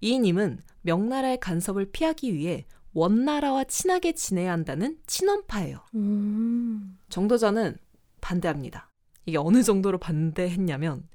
이님은 0.00 0.62
명나라의 0.82 1.38
간섭을 1.38 1.92
피하기 1.92 2.34
위해 2.34 2.66
원나라와 2.92 3.62
친하게 3.62 4.14
지내야 4.14 4.50
한다는 4.50 4.98
친원파예요. 5.06 5.78
음. 5.94 6.98
정도전은 7.08 7.76
반대합니다. 8.20 8.90
이게 9.26 9.38
어느 9.38 9.62
정도로 9.62 9.98
반대했냐면 9.98 11.08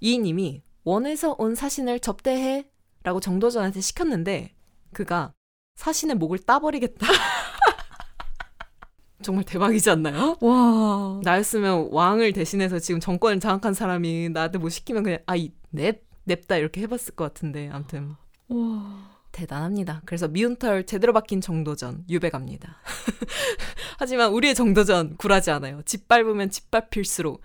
이님이 0.00 0.62
원에서 0.86 1.34
온 1.38 1.56
사신을 1.56 1.98
접대해 1.98 2.64
라고 3.02 3.18
정도전한테 3.18 3.80
시켰는데 3.80 4.54
그가 4.92 5.32
사신의 5.74 6.14
목을 6.14 6.38
따버리겠다. 6.38 7.06
정말 9.20 9.44
대박이지 9.44 9.90
않나요? 9.90 10.36
와. 10.40 11.20
나였으면 11.24 11.88
왕을 11.90 12.32
대신해서 12.32 12.78
지금 12.78 13.00
정권을 13.00 13.40
장악한 13.40 13.74
사람이 13.74 14.28
나한테 14.28 14.58
뭐 14.58 14.68
시키면 14.68 15.02
그냥 15.02 15.18
아이 15.26 15.50
넵 15.70 16.04
냅다 16.22 16.56
이렇게 16.56 16.82
해봤을 16.82 17.16
것 17.16 17.24
같은데 17.24 17.68
아무튼 17.72 18.14
와. 18.46 19.10
대단합니다. 19.32 20.02
그래서 20.04 20.28
미운 20.28 20.54
털 20.54 20.86
제대로 20.86 21.12
박힌 21.12 21.40
정도전 21.40 22.04
유배갑니다. 22.08 22.76
하지만 23.98 24.30
우리의 24.30 24.54
정도전 24.54 25.16
굴하지 25.16 25.50
않아요. 25.50 25.82
짓밟으면 25.84 26.50
짓밟힐수록 26.50 27.40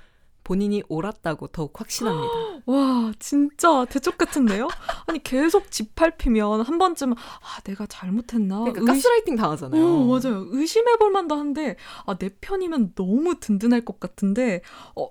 본인이 0.51 0.83
옳았다고 0.89 1.47
더욱 1.47 1.79
확신합니다. 1.79 2.33
와, 2.67 3.13
진짜 3.19 3.85
대쪽 3.85 4.17
같은데요? 4.17 4.67
아니, 5.07 5.23
계속 5.23 5.71
짓밟히면 5.71 6.59
한 6.63 6.77
번쯤, 6.77 7.13
아, 7.13 7.61
내가 7.63 7.85
잘못했나? 7.85 8.59
그러니까 8.59 8.83
가스라이팅 8.83 9.37
당하잖아요. 9.37 9.81
어, 9.81 10.05
맞아요. 10.07 10.45
의심해볼 10.49 11.09
만도 11.11 11.35
한데, 11.35 11.77
아, 12.05 12.15
내 12.17 12.27
편이면 12.41 12.95
너무 12.95 13.39
든든할 13.39 13.85
것 13.85 14.01
같은데, 14.01 14.59
어, 14.97 15.07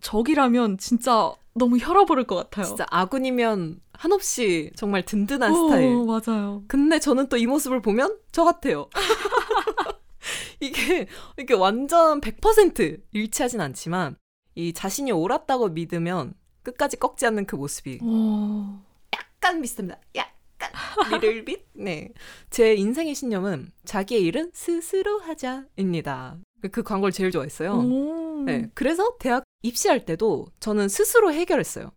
적이라면 0.00 0.78
진짜 0.78 1.32
너무 1.54 1.78
혈압오를 1.78 2.22
것 2.28 2.36
같아요. 2.36 2.64
진짜 2.66 2.86
아군이면 2.88 3.80
한없이 3.94 4.70
정말 4.76 5.02
든든한 5.04 5.52
오, 5.52 5.54
어, 5.56 5.68
스타일. 5.68 6.04
맞아요. 6.06 6.62
근데 6.68 7.00
저는 7.00 7.28
또 7.28 7.36
이 7.36 7.46
모습을 7.46 7.82
보면 7.82 8.16
저 8.30 8.44
같아요. 8.44 8.88
이게, 10.60 11.08
이게 11.36 11.54
완전 11.54 12.20
100% 12.20 13.00
일치하진 13.12 13.60
않지만, 13.60 14.16
이 14.58 14.72
자신이 14.72 15.12
옳았다고 15.12 15.68
믿으면 15.68 16.34
끝까지 16.64 16.96
꺾지 16.96 17.24
않는 17.26 17.46
그 17.46 17.54
모습이 17.54 18.00
오. 18.02 18.80
약간 19.14 19.62
비슷합니다. 19.62 20.00
약간 20.16 21.20
리를빛. 21.20 21.64
네, 21.74 22.08
제 22.50 22.74
인생의 22.74 23.14
신념은 23.14 23.70
자기의 23.84 24.20
일은 24.24 24.50
스스로 24.52 25.20
하자입니다. 25.20 26.38
그 26.72 26.82
광고를 26.82 27.12
제일 27.12 27.30
좋아했어요. 27.30 27.72
오. 27.74 28.42
네, 28.46 28.68
그래서 28.74 29.16
대학 29.20 29.44
입시할 29.62 30.04
때도 30.04 30.48
저는 30.58 30.88
스스로 30.88 31.32
해결했어요. 31.32 31.92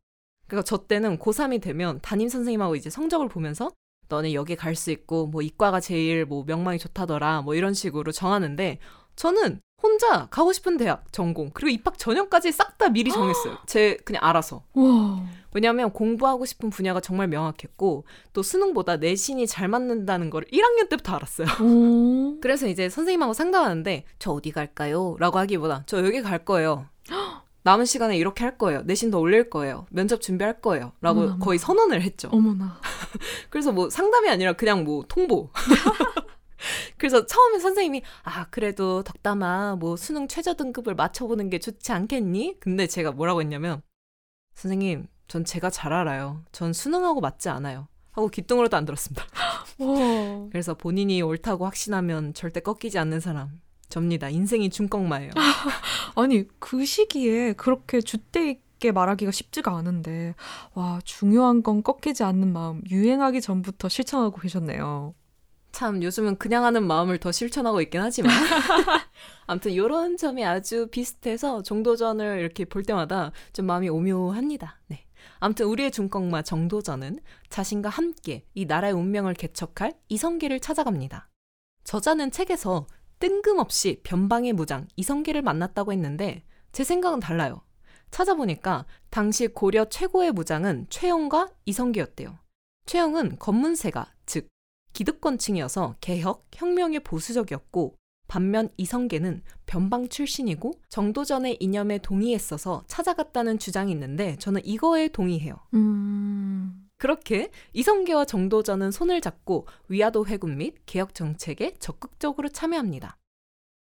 그러니까 0.46 0.64
저 0.64 0.86
때는 0.86 1.18
고3이 1.18 1.64
되면 1.64 2.00
담임 2.04 2.30
선생님하고 2.30 2.76
이제 2.76 2.92
성적을 2.92 3.28
보면서 3.28 3.72
너는 4.08 4.34
여기 4.34 4.56
갈 4.56 4.76
수 4.76 4.92
있고 4.92 5.26
뭐 5.26 5.42
이과가 5.42 5.80
제일 5.80 6.26
뭐 6.26 6.44
명망이 6.46 6.78
좋다더라 6.78 7.42
뭐 7.42 7.56
이런 7.56 7.74
식으로 7.74 8.12
정하는데 8.12 8.78
저는 9.16 9.62
혼자 9.82 10.28
가고 10.28 10.54
싶은 10.54 10.78
대학, 10.78 11.12
전공, 11.12 11.52
그리고 11.54 11.70
입학 11.70 11.98
전형까지 11.98 12.52
싹 12.52 12.78
다 12.78 12.90
미리 12.90 13.12
정했어요. 13.12 13.58
제 13.68 13.98
그냥 14.06 14.24
알아서. 14.24 14.64
와. 14.74 15.24
왜냐하면 15.54 15.92
공부하고 15.92 16.46
싶은 16.46 16.70
분야가 16.70 17.00
정말 17.02 17.28
명확했고 17.28 18.06
또 18.34 18.42
수능보다 18.42 18.98
내신이 18.98 19.46
잘 19.46 19.68
맞는다는 19.68 20.30
걸 20.30 20.46
1학년 20.46 20.90
때부터 20.90 21.14
알았어요. 21.16 21.48
그래서 22.42 22.68
이제 22.68 22.90
선생님하고 22.90 23.34
상담하는데 23.34 24.06
저 24.18 24.32
어디 24.32 24.52
갈까요? 24.52 25.16
라고 25.20 25.38
하기보다 25.40 25.84
저 25.86 26.04
여기 26.04 26.22
갈 26.22 26.44
거예요. 26.46 26.88
남은 27.64 27.86
시간에 27.86 28.18
이렇게 28.18 28.44
할 28.44 28.58
거예요. 28.58 28.82
내신 28.86 29.12
더 29.12 29.20
올릴 29.20 29.52
거예요. 29.52 29.86
면접 29.92 30.20
준비할 30.22 30.62
거예요. 30.62 30.94
라고 31.02 31.20
어머나. 31.22 31.38
거의 31.38 31.60
선언을 31.60 32.02
했죠. 32.02 32.30
어머나. 32.32 32.80
그래서 33.52 33.72
뭐 33.72 33.90
상담이 33.92 34.30
아니라 34.30 34.54
그냥 34.54 34.84
뭐 34.84 35.04
통보. 35.08 35.52
그래서 37.02 37.26
처음에 37.26 37.58
선생님이 37.58 38.04
아 38.22 38.46
그래도 38.52 39.02
덕담아 39.02 39.78
뭐 39.80 39.98
수능 39.98 40.28
최저 40.28 40.54
등급을 40.54 40.94
맞춰보는 40.94 41.50
게 41.50 41.58
좋지 41.58 41.92
않겠니? 41.92 42.58
근데 42.60 42.86
제가 42.86 43.12
뭐라고 43.12 43.42
했냐면 43.42 43.82
선생님 44.54 45.08
전 45.28 45.44
제가 45.44 45.72
잘 45.72 45.94
알아요. 45.94 46.44
전 46.52 46.74
수능하고 46.74 47.20
맞지 47.20 47.50
않아요. 47.50 47.88
하고 48.12 48.28
귀뚱으로도 48.28 48.78
안 48.78 48.86
들었습니다. 48.86 49.26
그래서 50.52 50.76
본인이 50.76 51.24
옳다고 51.24 51.66
확신하면 51.66 52.36
절대 52.36 52.60
꺾이지 52.60 53.00
않는 53.00 53.20
사람. 53.20 53.60
접니다. 53.90 54.30
인생이 54.30 54.70
중꺾마예요. 54.70 55.32
아니 56.16 56.48
그 56.60 56.86
시기에 56.86 57.54
그렇게 57.54 58.02
주대 58.02 58.52
있게 58.52 58.92
말하기가 58.92 59.32
쉽지가 59.32 59.76
않은데 59.76 60.36
와 60.76 61.00
중요한 61.04 61.64
건 61.64 61.82
꺾이지 61.82 62.24
않는 62.24 62.54
마음 62.54 62.84
유행하기 62.92 63.42
전부터 63.42 63.90
실천하고 63.90 64.40
계셨네요. 64.40 65.16
참 65.72 66.04
요즘은 66.04 66.38
그냥 66.38 66.66
하는 66.66 66.86
마음을 66.86 67.18
더 67.18 67.32
실천하고 67.32 67.82
있긴 67.82 68.02
하지만 68.02 68.32
아무튼 69.48 69.72
이런 69.72 70.18
점이 70.18 70.46
아주 70.46 70.88
비슷해서 70.92 71.64
정도전을 71.64 72.40
이렇게 72.40 72.66
볼 72.66 72.84
때마다 72.84 73.32
좀 73.54 73.66
마음이 73.66 73.90
오묘합니다. 73.90 74.80
네. 74.88 75.06
아무튼 75.40 75.66
우리의 75.68 75.92
중꺾마 75.92 76.44
정도전은 76.44 77.20
자신과 77.50 77.90
함께 77.90 78.46
이 78.54 78.66
나라의 78.66 78.94
운명을 78.94 79.34
개척할 79.34 79.94
이성계를 80.10 80.60
찾아갑니다. 80.60 81.30
저자는 81.84 82.32
책에서 82.32 82.88
뜬금없이 83.20 84.02
변방의 84.04 84.54
무장 84.54 84.88
이성계를 84.96 85.42
만났다고 85.42 85.92
했는데 85.94 86.44
제 86.72 86.84
생각은 86.84 87.20
달라요. 87.20 87.62
찾아보니까 88.12 88.86
당시 89.10 89.48
고려 89.48 89.86
최고의 89.86 90.32
무장은 90.32 90.88
최영과 90.90 91.50
이성계였대요. 91.66 92.38
최영은 92.86 93.38
검문세가 93.40 94.14
즉 94.21 94.21
기득권층이어서 94.94 95.96
개혁, 96.02 96.48
혁명에 96.54 97.00
보수적이었고 97.00 97.96
반면 98.28 98.70
이성계는 98.78 99.44
변방 99.66 100.08
출신이고 100.08 100.74
정도전의 100.90 101.58
이념에 101.60 101.98
동의했어서 101.98 102.84
찾아갔다는 102.88 103.60
주장이 103.60 103.92
있는데 103.92 104.38
저는 104.38 104.62
이거에 104.64 105.10
동의해요. 105.10 105.56
음... 105.74 106.88
그렇게 106.98 107.50
이성계와 107.74 108.26
정도전은 108.26 108.92
손을 108.92 109.22
잡고 109.22 109.68
위화도 109.90 110.28
회군 110.28 110.60
및 110.60 110.76
개혁 110.86 111.16
정책에 111.16 111.74
적극적으로 111.80 112.48
참여합니다. 112.48 113.18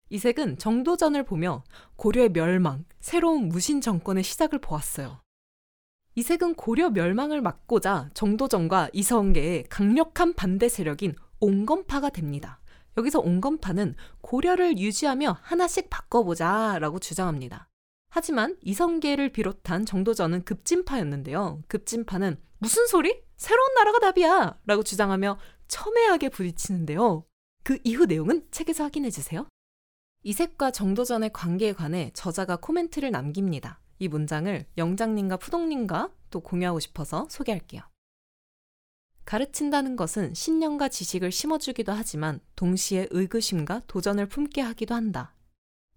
이색은 0.08 0.58
정도전을 0.58 1.24
보며 1.24 1.62
고려의 1.96 2.32
멸망, 2.32 2.84
새로운 2.98 3.48
무신 3.48 3.80
정권의 3.80 4.24
시작을 4.24 4.58
보았어요. 4.58 5.20
이색은 6.16 6.54
고려 6.54 6.90
멸망을 6.90 7.40
막고자 7.40 8.10
정도전과 8.14 8.90
이성계의 8.92 9.64
강력한 9.68 10.34
반대 10.34 10.68
세력인 10.68 11.14
옹건파가 11.38 12.10
됩니다. 12.10 12.60
여기서 12.96 13.20
옹건파는 13.20 13.94
고려를 14.20 14.78
유지하며 14.78 15.38
하나씩 15.40 15.88
바꿔보자 15.88 16.78
라고 16.80 16.98
주장합니다. 16.98 17.68
하지만 18.10 18.56
이성계를 18.62 19.30
비롯한 19.30 19.86
정도전은 19.86 20.44
급진파였는데요. 20.44 21.62
급진파는 21.68 22.40
무슨 22.58 22.86
소리? 22.88 23.22
새로운 23.36 23.72
나라가 23.74 24.00
답이야! 24.00 24.58
라고 24.66 24.82
주장하며 24.82 25.38
첨예하게 25.68 26.28
부딪히는데요. 26.30 27.24
그 27.62 27.78
이후 27.84 28.06
내용은 28.06 28.46
책에서 28.50 28.84
확인해 28.84 29.10
주세요. 29.10 29.46
이색과 30.24 30.72
정도전의 30.72 31.32
관계에 31.32 31.72
관해 31.72 32.10
저자가 32.12 32.56
코멘트를 32.56 33.12
남깁니다. 33.12 33.80
이 34.00 34.08
문장을 34.08 34.66
영장님과 34.76 35.36
푸동님과 35.36 36.10
또 36.30 36.40
공유하고 36.40 36.80
싶어서 36.80 37.28
소개할게요. 37.30 37.82
가르친다는 39.26 39.94
것은 39.94 40.34
신념과 40.34 40.88
지식을 40.88 41.30
심어주기도 41.30 41.92
하지만 41.92 42.40
동시에 42.56 43.06
의구심과 43.10 43.82
도전을 43.86 44.26
품게 44.26 44.62
하기도 44.62 44.94
한다. 44.94 45.36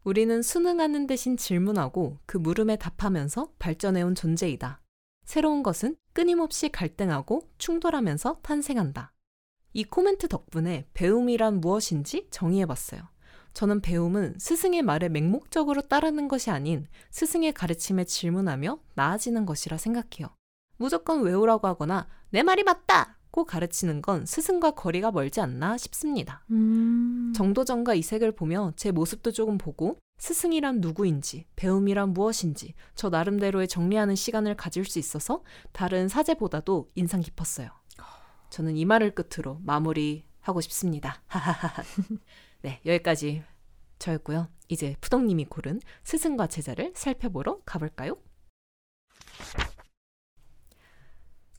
우리는 0.03 0.41
수능하는 0.41 1.07
대신 1.07 1.37
질문하고 1.37 2.19
그 2.25 2.37
물음에 2.37 2.75
답하면서 2.75 3.53
발전해온 3.57 4.15
존재이다. 4.15 4.81
새로운 5.23 5.63
것은 5.63 5.95
끊임없이 6.11 6.69
갈등하고 6.69 7.49
충돌하면서 7.57 8.41
탄생한다. 8.41 9.13
이 9.71 9.85
코멘트 9.85 10.27
덕분에 10.27 10.87
배움이란 10.93 11.61
무엇인지 11.61 12.27
정의해봤어요. 12.29 13.12
저는 13.53 13.81
배움은 13.81 14.35
스승의 14.39 14.81
말에 14.81 15.09
맹목적으로 15.09 15.81
따르는 15.81 16.27
것이 16.27 16.49
아닌 16.49 16.87
스승의 17.11 17.53
가르침에 17.53 18.03
질문하며 18.03 18.79
나아지는 18.95 19.45
것이라 19.45 19.77
생각해요. 19.77 20.35
무조건 20.77 21.21
외우라고 21.21 21.67
하거나 21.67 22.07
내 22.29 22.43
말이 22.43 22.63
맞다! 22.63 23.17
고 23.31 23.45
가르치는 23.45 24.03
건 24.03 24.27
스승과 24.27 24.71
거리가 24.71 25.11
멀지 25.11 25.41
않나 25.41 25.75
싶습니다. 25.77 26.45
음... 26.51 27.33
정도전과 27.35 27.95
이색을 27.95 28.33
보며 28.33 28.73
제 28.75 28.91
모습도 28.91 29.31
조금 29.31 29.57
보고 29.57 29.97
스승이란 30.19 30.81
누구인지, 30.81 31.47
배움이란 31.55 32.13
무엇인지 32.13 32.75
저 32.93 33.09
나름대로의 33.09 33.67
정리하는 33.67 34.15
시간을 34.15 34.55
가질 34.55 34.85
수 34.85 34.99
있어서 34.99 35.43
다른 35.71 36.07
사제보다도 36.07 36.91
인상 36.93 37.21
깊었어요. 37.21 37.69
저는 38.51 38.77
이 38.77 38.85
말을 38.85 39.15
끝으로 39.15 39.59
마무리하고 39.63 40.61
싶습니다. 40.61 41.23
네, 42.63 42.79
여기까지 42.85 43.43
저였고요. 43.99 44.47
이제 44.69 44.95
푸동님이 45.01 45.45
고른 45.45 45.81
스승과 46.03 46.47
제자를 46.47 46.93
살펴보러 46.95 47.59
가볼까요? 47.65 48.17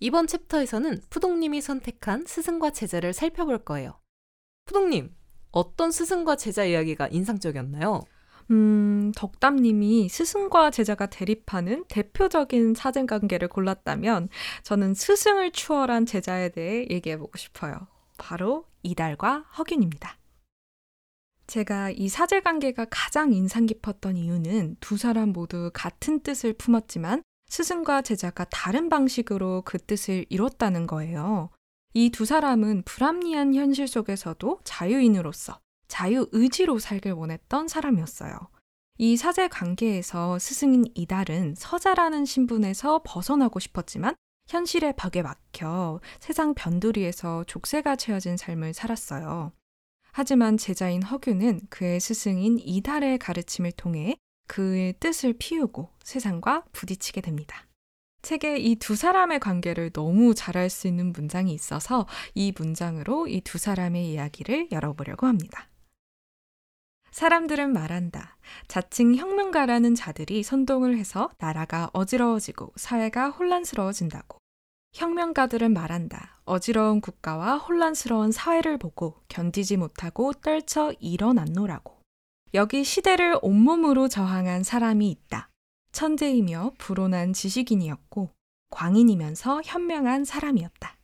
이번 0.01 0.27
챕터에서는 0.27 1.03
푸동님이 1.11 1.61
선택한 1.61 2.25
스승과 2.27 2.71
제자를 2.71 3.13
살펴볼 3.13 3.65
거예요. 3.65 4.01
푸동님, 4.65 5.15
어떤 5.51 5.93
스승과 5.93 6.37
제자 6.37 6.65
이야기가 6.65 7.09
인상적이었나요? 7.09 8.03
음, 8.51 9.13
덕담님이 9.15 10.09
스승과 10.09 10.71
제자가 10.71 11.07
대립하는 11.07 11.85
대표적인 11.89 12.75
사전 12.75 13.07
관계를 13.07 13.49
골랐다면 13.49 14.31
저는 14.63 14.95
스승을 14.95 15.53
추월한 15.53 16.07
제자에 16.07 16.49
대해 16.51 16.87
얘기해보고 16.91 17.37
싶어요. 17.37 17.87
바로 18.17 18.67
이달과 18.83 19.41
허균입니다. 19.59 20.19
제가 21.47 21.91
이 21.91 22.09
사제 22.09 22.41
관계가 22.41 22.87
가장 22.91 23.33
인상 23.33 23.67
깊었던 23.67 24.17
이유는 24.17 24.77
두 24.81 24.97
사람 24.97 25.31
모두 25.31 25.71
같은 25.75 26.21
뜻을 26.21 26.53
품었지만 26.55 27.23
스승과 27.49 28.03
제자가 28.03 28.45
다른 28.51 28.89
방식으로 28.89 29.63
그 29.65 29.79
뜻을 29.79 30.25
이뤘다는 30.29 30.87
거예요. 30.87 31.51
이 31.93 32.11
두 32.11 32.25
사람은 32.25 32.83
불합리한 32.85 33.55
현실 33.55 33.87
속에서도 33.87 34.61
자유인으로서 34.65 35.61
자유의지로 35.87 36.79
살길 36.81 37.13
원했던 37.13 37.69
사람이었어요. 37.69 38.37
이 38.99 39.17
사제 39.17 39.49
관계에서 39.49 40.39
스승인 40.39 40.85
이달은 40.95 41.55
서자라는 41.57 42.25
신분에서 42.25 43.03
벗어나고 43.05 43.61
싶었지만 43.61 44.15
현실의 44.49 44.95
벽에 44.97 45.23
막혀 45.23 46.01
세상 46.21 46.55
변두리에서 46.55 47.45
족쇄가 47.45 47.97
채워진 47.97 48.37
삶을 48.37 48.75
살았어요. 48.75 49.53
하지만 50.17 50.57
제자인 50.57 51.03
허규는 51.03 51.63
그의 51.71 51.99
스승인 51.99 52.61
이달의 52.61 53.19
가르침을 53.19 53.73
통해 53.73 54.17
그의 54.47 54.95
뜻을 55.01 55.35
피우고 55.37 55.91
세상과 56.05 56.67
부딪히게 56.71 57.21
됩니다. 57.21 57.67
책에 58.23 58.59
이 58.59 58.77
두 58.77 58.95
사람의 58.95 59.41
관계를 59.41 59.91
너무 59.91 60.33
잘할 60.33 60.71
수 60.71 60.87
있는 60.87 61.13
문장이 61.13 61.53
있어서 61.53 62.07
이 62.33 62.53
문장으로 62.57 63.27
이 63.27 63.41
두 63.41 63.59
사람의 63.59 64.09
이야기를 64.13 64.69
열어보려고 64.71 65.27
합니다. 65.27 65.69
사람들은 67.11 67.73
말한다. 67.73 68.37
자칭 68.69 69.17
혁명가라는 69.17 69.97
자들이 69.97 70.45
선동을 70.45 70.97
해서 70.97 71.29
나라가 71.39 71.91
어지러워지고 71.93 72.73
사회가 72.77 73.31
혼란스러워진다고. 73.31 74.39
혁명가들은 74.95 75.73
말한다. 75.73 76.41
어지러운 76.45 77.01
국가와 77.01 77.59
혼란스러운 77.59 78.31
사회를 78.31 78.79
보고 78.79 79.21
견디지 79.29 79.77
못하고 79.77 80.33
떨쳐 80.35 80.93
일어났노라고. 81.01 82.01
여기 82.55 82.85
시대를 82.85 83.39
온몸으로 83.43 84.07
저항한 84.07 84.63
사람이 84.63 85.11
있다. 85.11 85.51
천재이며 85.91 86.75
불온한 86.79 87.33
지식인이었고 87.33 88.31
광인이면서 88.71 89.63
현명한 89.65 90.25
사람이었다. 90.25 90.97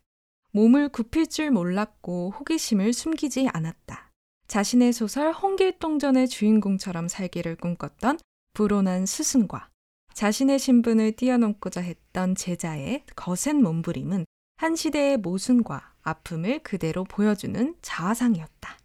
몸을 0.52 0.90
굽힐 0.90 1.28
줄 1.28 1.50
몰랐고 1.50 2.34
호기심을 2.38 2.92
숨기지 2.92 3.48
않았다. 3.52 4.12
자신의 4.46 4.92
소설 4.92 5.32
홍길동전의 5.32 6.28
주인공처럼 6.28 7.08
살기를 7.08 7.56
꿈꿨던 7.56 8.18
불온한 8.54 9.06
스승과 9.06 9.68
자신의 10.14 10.58
신분을 10.58 11.12
뛰어넘고자 11.12 11.80
했던 11.80 12.34
제자의 12.34 13.04
거센 13.16 13.62
몸부림은 13.62 14.24
한 14.56 14.76
시대의 14.76 15.16
모순과 15.18 15.94
아픔을 16.02 16.60
그대로 16.60 17.04
보여주는 17.04 17.74
자화상이었다. 17.82 18.78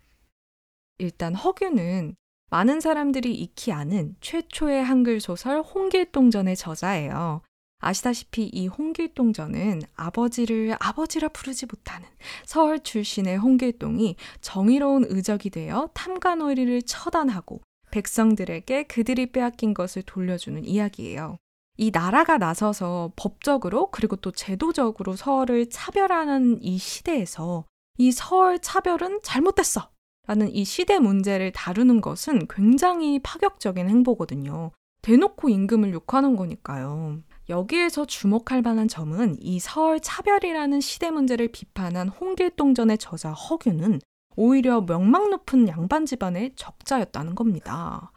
일단 0.97 1.35
허규는 1.35 2.15
많은 2.49 2.79
사람들이 2.79 3.33
익히 3.33 3.71
아는 3.71 4.15
최초의 4.21 4.83
한글 4.83 5.19
소설 5.19 5.61
홍길동전의 5.61 6.55
저자예요. 6.55 7.41
아시다시피 7.79 8.45
이 8.45 8.67
홍길동전은 8.67 9.81
아버지를 9.95 10.77
아버지라 10.79 11.27
부르지 11.29 11.65
못하는 11.65 12.07
서울 12.45 12.79
출신의 12.79 13.38
홍길동이 13.38 14.15
정의로운 14.41 15.05
의적이 15.09 15.49
되어 15.49 15.89
탐관오리를 15.93 16.81
처단하고 16.83 17.61
백성들에게 17.95 18.84
그들이 18.84 19.31
빼앗긴 19.31 19.73
것을 19.73 20.01
돌려주는 20.01 20.65
이야기예요. 20.65 21.38
이 21.77 21.91
나라가 21.91 22.38
나서서 22.38 23.13
법적으로 23.15 23.89
그리고 23.91 24.17
또 24.17 24.31
제도적으로 24.31 25.15
서울을 25.15 25.69
차별하는 25.69 26.62
이 26.62 26.77
시대에서 26.77 27.63
이 27.97 28.12
서울 28.12 28.60
차별은 28.60 29.21
잘못됐어. 29.23 29.89
라는 30.27 30.49
이 30.49 30.65
시대 30.65 30.99
문제를 30.99 31.51
다루는 31.51 32.01
것은 32.01 32.47
굉장히 32.49 33.19
파격적인 33.19 33.88
행보거든요. 33.88 34.71
대놓고 35.01 35.49
임금을 35.49 35.93
욕하는 35.93 36.36
거니까요. 36.36 37.19
여기에서 37.47 38.05
주목할 38.05 38.62
만한 38.62 38.88
점은 38.88 39.38
이 39.39 39.60
서울 39.60 39.99
차별이라는 39.99 40.81
시대 40.81 41.12
문제를 41.12 41.49
비판한 41.49 42.10
홍길동전의 42.10 42.97
저자 42.97 43.31
허균은 43.31 43.99
오히려 44.36 44.82
명망 44.82 45.30
높은 45.30 45.67
양반 45.67 46.06
집안의 46.06 46.54
적자였다는 46.56 47.36
겁니다. 47.36 48.12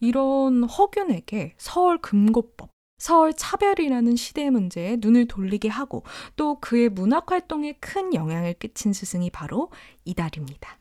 이런 0.00 0.64
허균에게 0.64 1.54
서울 1.56 1.98
금고법, 1.98 2.70
서울 2.98 3.32
차별이라는 3.34 4.16
시대 4.16 4.50
문제에 4.50 4.96
눈을 5.00 5.26
돌리게 5.26 5.68
하고 5.68 6.04
또 6.36 6.60
그의 6.60 6.88
문학 6.88 7.30
활동에 7.30 7.74
큰 7.80 8.14
영향을 8.14 8.54
끼친 8.54 8.92
스승이 8.92 9.30
바로 9.30 9.70
이달입니다. 10.04 10.78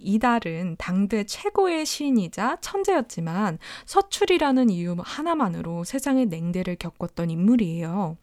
이달은 0.00 0.76
당대 0.78 1.24
최고의 1.24 1.86
시인이자 1.86 2.58
천재였지만 2.60 3.58
서출이라는 3.86 4.70
이유 4.70 4.96
하나만으로 4.98 5.84
세상의 5.84 6.26
냉대를 6.26 6.76
겪었던 6.76 7.30
인물이에요. 7.30 8.18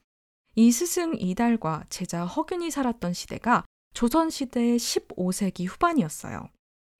이 0.56 0.72
스승 0.72 1.16
이달과 1.18 1.86
제자 1.90 2.26
허균이 2.26 2.72
살았던 2.72 3.14
시대가 3.14 3.64
조선시대 3.94 4.78
15세기 4.78 5.68
후반이었어요. 5.68 6.50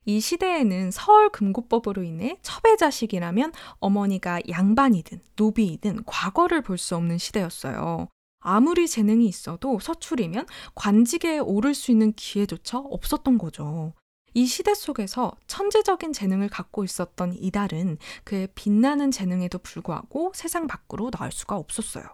이 0.06 0.20
시대에는 0.20 0.92
서울 0.92 1.30
금고법으로 1.30 2.04
인해 2.04 2.38
첩의 2.42 2.78
자식이라면 2.78 3.54
어머니가 3.80 4.42
양반이든 4.50 5.22
노비이든 5.36 6.04
과거를 6.06 6.62
볼 6.64 6.78
수 6.78 6.96
없는 6.96 7.18
시대였어요. 7.18 8.08
아무리 8.40 8.88
재능이 8.88 9.28
있어도 9.28 9.80
서출이면 9.80 10.48
관직에 10.74 11.38
오를 11.38 11.76
수 11.76 11.92
있는 11.92 12.14
기회조차 12.14 12.80
없었던 12.80 13.38
거죠. 13.38 13.94
이 14.34 14.46
시대 14.46 14.74
속에서 14.74 15.34
천재적인 15.46 16.14
재능을 16.14 16.50
갖고 16.50 16.84
있었던 16.84 17.34
이달은 17.34 17.98
그의 18.24 18.48
빛나는 18.56 19.12
재능에도 19.12 19.60
불구하고 19.60 20.32
세상 20.34 20.66
밖으로 20.66 21.12
나올 21.12 21.32
수가 21.32 21.58
없었어요. 21.58 22.06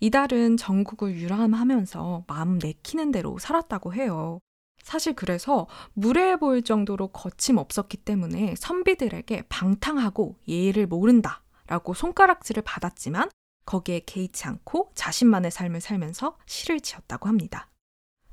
이달은 0.00 0.56
전국을 0.56 1.16
유람하면서 1.16 2.24
마음 2.26 2.58
내키는 2.58 3.10
대로 3.12 3.38
살았다고 3.38 3.94
해요. 3.94 4.40
사실 4.82 5.14
그래서 5.14 5.66
무례해 5.94 6.36
보일 6.38 6.62
정도로 6.62 7.08
거침없었기 7.08 7.98
때문에 7.98 8.54
선비들에게 8.56 9.44
방탕하고 9.48 10.36
예의를 10.46 10.86
모른다 10.86 11.42
라고 11.66 11.94
손가락질을 11.94 12.62
받았지만 12.62 13.30
거기에 13.64 14.00
개의치 14.00 14.46
않고 14.46 14.92
자신만의 14.94 15.50
삶을 15.50 15.80
살면서 15.80 16.36
시를 16.44 16.80
지었다고 16.80 17.28
합니다. 17.28 17.70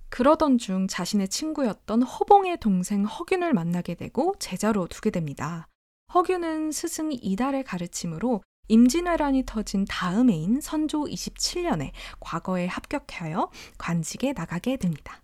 그러던 0.10 0.58
중 0.58 0.88
자신의 0.88 1.30
친구였던 1.30 2.04
허봉의 2.04 2.60
동생 2.60 3.06
허균을 3.06 3.54
만나게 3.54 3.95
되고 3.95 4.36
제자로 4.39 4.88
두게 4.88 5.10
됩니다. 5.10 5.69
허균은 6.13 6.74
스승 6.74 7.13
이달의 7.13 7.63
가르침으로 7.63 8.41
임진왜란이 8.71 9.43
터진 9.45 9.84
다음 9.84 10.29
해인 10.29 10.62
선조 10.62 11.03
27년에 11.03 11.91
과거에 12.21 12.67
합격하여 12.67 13.51
관직에 13.77 14.31
나가게 14.31 14.77
됩니다. 14.77 15.21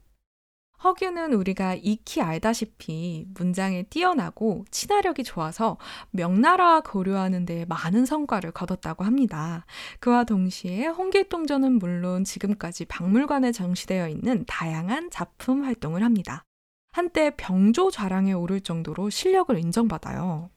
허균은 0.83 1.31
우리가 1.31 1.75
익히 1.75 2.21
알다시피 2.21 3.25
문장에 3.33 3.83
뛰어나고 3.83 4.65
친화력이 4.69 5.23
좋아서 5.23 5.77
명나라와 6.11 6.81
고려하는 6.81 7.45
데 7.45 7.63
많은 7.69 8.05
성과를 8.05 8.51
거뒀다고 8.51 9.05
합니다. 9.05 9.65
그와 10.01 10.25
동시에 10.25 10.85
홍길동전은 10.87 11.79
물론 11.79 12.25
지금까지 12.25 12.83
박물관에 12.85 13.53
전시되어 13.53 14.09
있는 14.09 14.43
다양한 14.45 15.09
작품 15.09 15.63
활동을 15.63 16.03
합니다. 16.03 16.43
한때 16.91 17.31
병조 17.37 17.91
좌랑에 17.91 18.33
오를 18.33 18.59
정도로 18.59 19.09
실력을 19.09 19.57
인정받아요. 19.57 20.49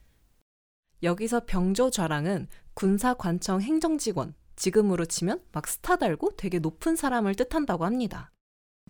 여기서 1.02 1.46
병조 1.46 1.90
좌랑은 1.90 2.48
군사관청 2.74 3.60
행정직원, 3.60 4.34
지금으로 4.56 5.06
치면 5.06 5.42
막 5.52 5.66
스타 5.66 5.96
달고 5.96 6.36
되게 6.36 6.58
높은 6.58 6.96
사람을 6.96 7.34
뜻한다고 7.34 7.84
합니다. 7.84 8.30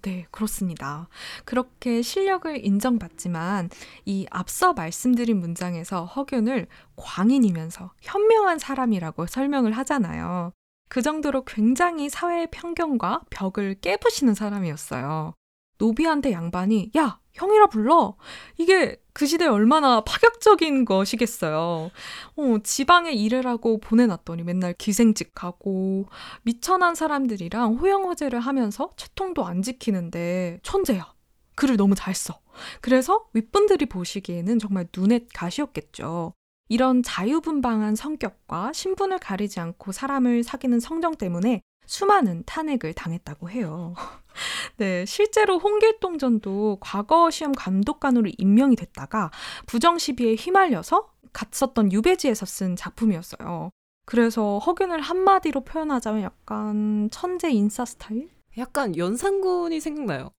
네, 0.02 0.26
그렇습니다. 0.30 1.08
그렇게 1.44 2.02
실력을 2.02 2.64
인정받지만 2.64 3.68
이 4.06 4.26
앞서 4.30 4.72
말씀드린 4.72 5.38
문장에서 5.38 6.04
허균을 6.06 6.66
광인이면서 6.96 7.92
현명한 8.00 8.58
사람이라고 8.58 9.26
설명을 9.26 9.72
하잖아요. 9.72 10.52
그 10.88 11.02
정도로 11.02 11.44
굉장히 11.44 12.08
사회의 12.08 12.48
편견과 12.50 13.26
벽을 13.30 13.76
깨부시는 13.80 14.34
사람이었어요. 14.34 15.34
노비한테 15.80 16.30
양반이 16.30 16.92
야 16.96 17.18
형이라 17.32 17.66
불러 17.66 18.16
이게 18.58 19.00
그 19.12 19.26
시대에 19.26 19.48
얼마나 19.48 20.02
파격적인 20.02 20.84
것이겠어요. 20.84 21.90
어, 22.36 22.56
지방에 22.62 23.12
일을 23.12 23.46
하고 23.46 23.80
보내놨더니 23.80 24.44
맨날 24.44 24.74
기생직하고 24.74 26.06
미천한 26.42 26.94
사람들이랑 26.94 27.76
호영호제를 27.76 28.40
하면서 28.40 28.90
채통도 28.96 29.44
안 29.44 29.62
지키는데 29.62 30.60
천재야. 30.62 31.12
글을 31.56 31.76
너무 31.76 31.94
잘 31.94 32.14
써. 32.14 32.40
그래서 32.80 33.26
윗분들이 33.32 33.86
보시기에는 33.86 34.58
정말 34.58 34.86
눈에 34.96 35.26
가시였겠죠. 35.34 36.32
이런 36.68 37.02
자유분방한 37.02 37.96
성격과 37.96 38.72
신분을 38.72 39.18
가리지 39.18 39.60
않고 39.60 39.92
사람을 39.92 40.44
사귀는 40.44 40.78
성정 40.78 41.16
때문에 41.16 41.62
수많은 41.90 42.44
탄핵을 42.46 42.94
당했다고 42.94 43.50
해요. 43.50 43.94
네, 44.78 45.04
실제로 45.06 45.58
홍길동전도 45.58 46.78
과거 46.80 47.30
시험 47.30 47.52
감독관으로 47.52 48.30
임명이 48.38 48.76
됐다가 48.76 49.32
부정 49.66 49.98
시비에 49.98 50.36
휘말려서 50.36 51.10
갔었던 51.32 51.90
유배지에서 51.90 52.46
쓴 52.46 52.76
작품이었어요. 52.76 53.70
그래서 54.06 54.58
허균을 54.58 55.00
한마디로 55.00 55.64
표현하자면 55.64 56.22
약간 56.22 57.08
천재 57.10 57.50
인싸 57.50 57.84
스타일? 57.84 58.30
약간 58.56 58.96
연산군이 58.96 59.80
생각나요. 59.80 60.30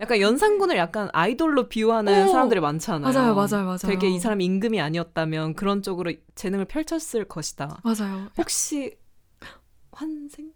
약간 0.00 0.20
연산군을 0.20 0.76
약간 0.76 1.10
아이돌로 1.12 1.68
비유하는 1.68 2.28
오! 2.28 2.30
사람들이 2.30 2.60
많잖아요. 2.60 3.12
맞아요, 3.12 3.34
맞아요, 3.34 3.64
맞아요. 3.64 3.78
되게 3.78 4.08
이 4.08 4.20
사람이 4.20 4.44
임금이 4.44 4.80
아니었다면 4.80 5.54
그런 5.54 5.82
쪽으로 5.82 6.12
재능을 6.36 6.64
펼쳤을 6.66 7.24
것이다. 7.24 7.80
맞아요. 7.82 8.28
혹시 8.38 8.96
환생? 9.90 10.52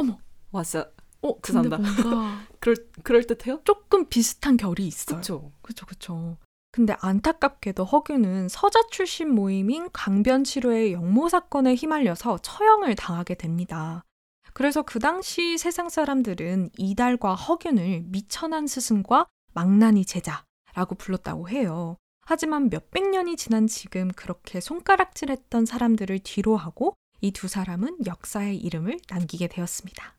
어머. 0.00 0.18
왔어. 0.50 0.86
어, 1.22 1.40
죄송합니다. 1.42 1.78
뭔가 1.78 2.46
그럴 2.60 2.76
그럴 3.02 3.26
듯해요? 3.26 3.60
조금 3.64 4.06
비슷한 4.08 4.56
결이 4.56 4.86
있어요. 4.86 5.16
그렇죠. 5.16 5.52
그렇죠. 5.62 5.86
그렇죠. 5.86 6.38
근데 6.72 6.96
안타깝게도 7.00 7.84
허균은 7.84 8.48
서자 8.48 8.80
출신 8.90 9.34
모임인 9.34 9.90
강변치료의 9.92 10.92
영모 10.92 11.28
사건에 11.28 11.74
휘말려서 11.74 12.38
처형을 12.38 12.94
당하게 12.94 13.34
됩니다. 13.34 14.04
그래서 14.52 14.82
그 14.82 14.98
당시 14.98 15.58
세상 15.58 15.88
사람들은 15.88 16.70
이달과 16.76 17.34
허균을 17.34 18.04
미천한 18.06 18.66
스승과 18.66 19.26
망나니 19.52 20.04
제자라고 20.04 20.94
불렀다고 20.96 21.48
해요. 21.48 21.96
하지만 22.22 22.70
몇백 22.70 23.08
년이 23.10 23.36
지난 23.36 23.66
지금 23.66 24.08
그렇게 24.08 24.60
손가락질했던 24.60 25.66
사람들을 25.66 26.20
뒤로하고 26.20 26.94
이 27.20 27.32
두 27.32 27.48
사람은 27.48 28.06
역사의 28.06 28.56
이름을 28.58 28.98
남기게 29.10 29.48
되었습니다. 29.48 30.14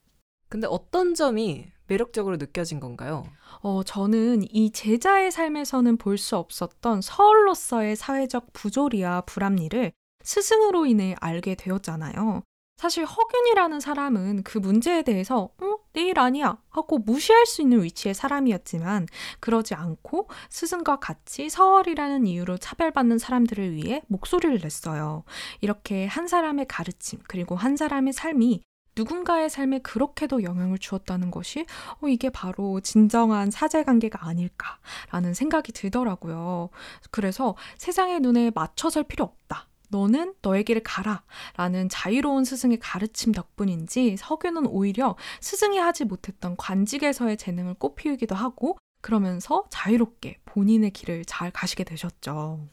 근데 0.50 0.68
어떤 0.70 1.14
점이 1.14 1.66
매력적으로 1.88 2.38
느껴진 2.38 2.80
건가요? 2.80 3.24
어, 3.62 3.84
저는 3.84 4.44
이 4.54 4.72
제자의 4.72 5.32
삶에서는 5.32 5.98
볼 5.98 6.18
수 6.18 6.38
없었던 6.38 7.02
서울로서의 7.02 7.96
사회적 7.96 8.54
부조리와 8.54 9.22
불합리를 9.22 9.92
스승으로 10.24 10.86
인해 10.86 11.16
알게 11.20 11.56
되었잖아요. 11.56 12.44
사실 12.82 13.06
허균이라는 13.06 13.80
사람은 13.80 14.42
그 14.42 14.58
문제에 14.58 15.04
대해서 15.04 15.52
어? 15.62 15.76
내일 15.94 16.18
아니야 16.18 16.58
하고 16.72 16.98
무시할 16.98 17.46
수 17.46 17.62
있는 17.62 17.84
위치의 17.84 18.16
사람이었지만 18.16 19.06
그러지 19.40 19.76
않고 19.76 20.28
스승과 20.50 20.96
같이 20.96 21.48
서울이라는 21.52 22.26
이유로 22.26 22.58
차별받는 22.58 23.20
사람들을 23.20 23.74
위해 23.74 24.02
목소리를 24.08 24.62
냈어요. 24.64 25.24
이렇게 25.60 26.08
한 26.08 26.28
사람의 26.28 26.66
가르침 26.68 27.20
그리고 27.28 27.56
한 27.56 27.78
사람의 27.78 28.14
삶이 28.14 28.64
누군가의 28.96 29.52
삶에 29.52 29.80
그렇게도 29.80 30.42
영향을 30.42 30.80
주었다는 30.80 31.30
것이 31.30 31.68
어, 32.02 32.08
이게 32.08 32.32
바로 32.32 32.80
진정한 32.80 33.52
사제관계가 33.52 34.26
아닐까라는 34.26 35.36
생각이 35.36 35.72
들더라고요. 35.72 36.70
그래서 37.12 37.56
세상의 37.78 38.22
눈에 38.22 38.50
맞춰 38.56 38.90
설 38.90 39.04
필요 39.04 39.26
없다. 39.26 39.68
너는 39.92 40.34
너의 40.42 40.64
길을 40.64 40.82
가라. 40.84 41.24
라는 41.56 41.90
자유로운 41.90 42.46
스승의 42.46 42.80
가르침 42.80 43.32
덕분인지 43.32 44.18
석유는 44.18 44.66
오히려 44.68 45.16
스승이 45.42 45.78
하지 45.78 46.06
못했던 46.06 46.56
관직에서의 46.58 47.38
재능을 47.38 47.76
꽃피우기도 47.76 48.34
하고 48.34 48.78
그러면서 49.02 49.66
자유롭게 49.70 50.40
본인의 50.46 50.92
길을 50.92 51.26
잘 51.26 51.52
가시게 51.52 51.84
되셨죠. 51.84 52.68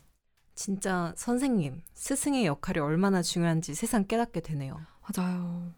진짜 0.54 1.12
선생님, 1.16 1.82
스승의 1.94 2.46
역할이 2.46 2.80
얼마나 2.80 3.22
중요한지 3.22 3.74
세상 3.74 4.06
깨닫게 4.06 4.40
되네요. 4.40 4.80
맞아요. 5.02 5.72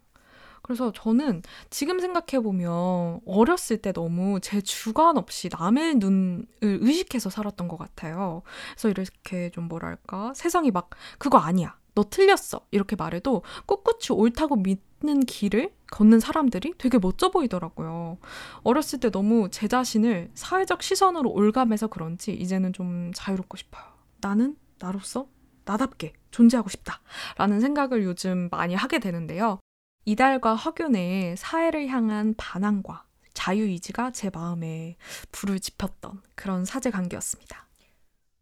그래서 0.62 0.92
저는 0.92 1.42
지금 1.70 2.00
생각해보면 2.00 3.20
어렸을 3.26 3.78
때 3.78 3.92
너무 3.92 4.40
제 4.40 4.60
주관 4.60 5.16
없이 5.16 5.48
남의 5.50 5.96
눈을 5.96 6.46
의식해서 6.62 7.30
살았던 7.30 7.68
것 7.68 7.78
같아요. 7.78 8.42
그래서 8.72 8.88
이렇게 8.88 9.50
좀 9.50 9.68
뭐랄까, 9.68 10.32
세상이 10.34 10.70
막, 10.70 10.90
그거 11.18 11.38
아니야. 11.38 11.76
너 11.94 12.04
틀렸어. 12.08 12.66
이렇게 12.70 12.96
말해도 12.96 13.42
꿋꿋이 13.66 14.16
옳다고 14.18 14.56
믿는 14.56 15.20
길을 15.26 15.72
걷는 15.90 16.20
사람들이 16.20 16.74
되게 16.78 16.98
멋져 16.98 17.30
보이더라고요. 17.30 18.18
어렸을 18.62 19.00
때 19.00 19.10
너무 19.10 19.48
제 19.50 19.66
자신을 19.68 20.30
사회적 20.34 20.82
시선으로 20.82 21.30
올감해서 21.30 21.88
그런지 21.88 22.32
이제는 22.32 22.72
좀 22.72 23.10
자유롭고 23.14 23.56
싶어요. 23.56 23.84
나는 24.20 24.56
나로서 24.78 25.26
나답게 25.64 26.12
존재하고 26.30 26.68
싶다. 26.68 27.00
라는 27.36 27.60
생각을 27.60 28.04
요즘 28.04 28.48
많이 28.50 28.74
하게 28.74 28.98
되는데요. 28.98 29.58
이달과 30.04 30.54
허균의 30.54 31.36
사회를 31.36 31.88
향한 31.88 32.34
반항과 32.36 33.04
자유의지가 33.34 34.12
제 34.12 34.30
마음에 34.32 34.96
불을 35.32 35.60
지폈던 35.60 36.22
그런 36.34 36.64
사제 36.64 36.90
관계였습니다. 36.90 37.68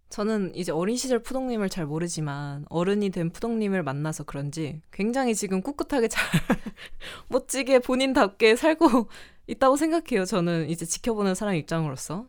저는 0.09 0.55
이제 0.55 0.73
어린 0.73 0.97
시절 0.97 1.18
푸동님을 1.18 1.68
잘 1.68 1.85
모르지만 1.87 2.64
어른이 2.71 3.11
된 3.11 3.31
푸동님을 3.31 3.83
만나서 3.83 4.25
그런지 4.25 4.81
굉장히 4.90 5.35
지금 5.35 5.61
꿋꿋하게 5.61 6.09
잘 6.09 6.25
멋지게 7.29 7.81
본인답게 7.81 8.57
살고 8.57 9.09
있다고 9.47 9.77
생각해요. 9.77 10.25
저는 10.25 10.71
이제 10.71 10.87
지켜보는 10.87 11.35
사람 11.35 11.55
입장으로서. 11.55 12.29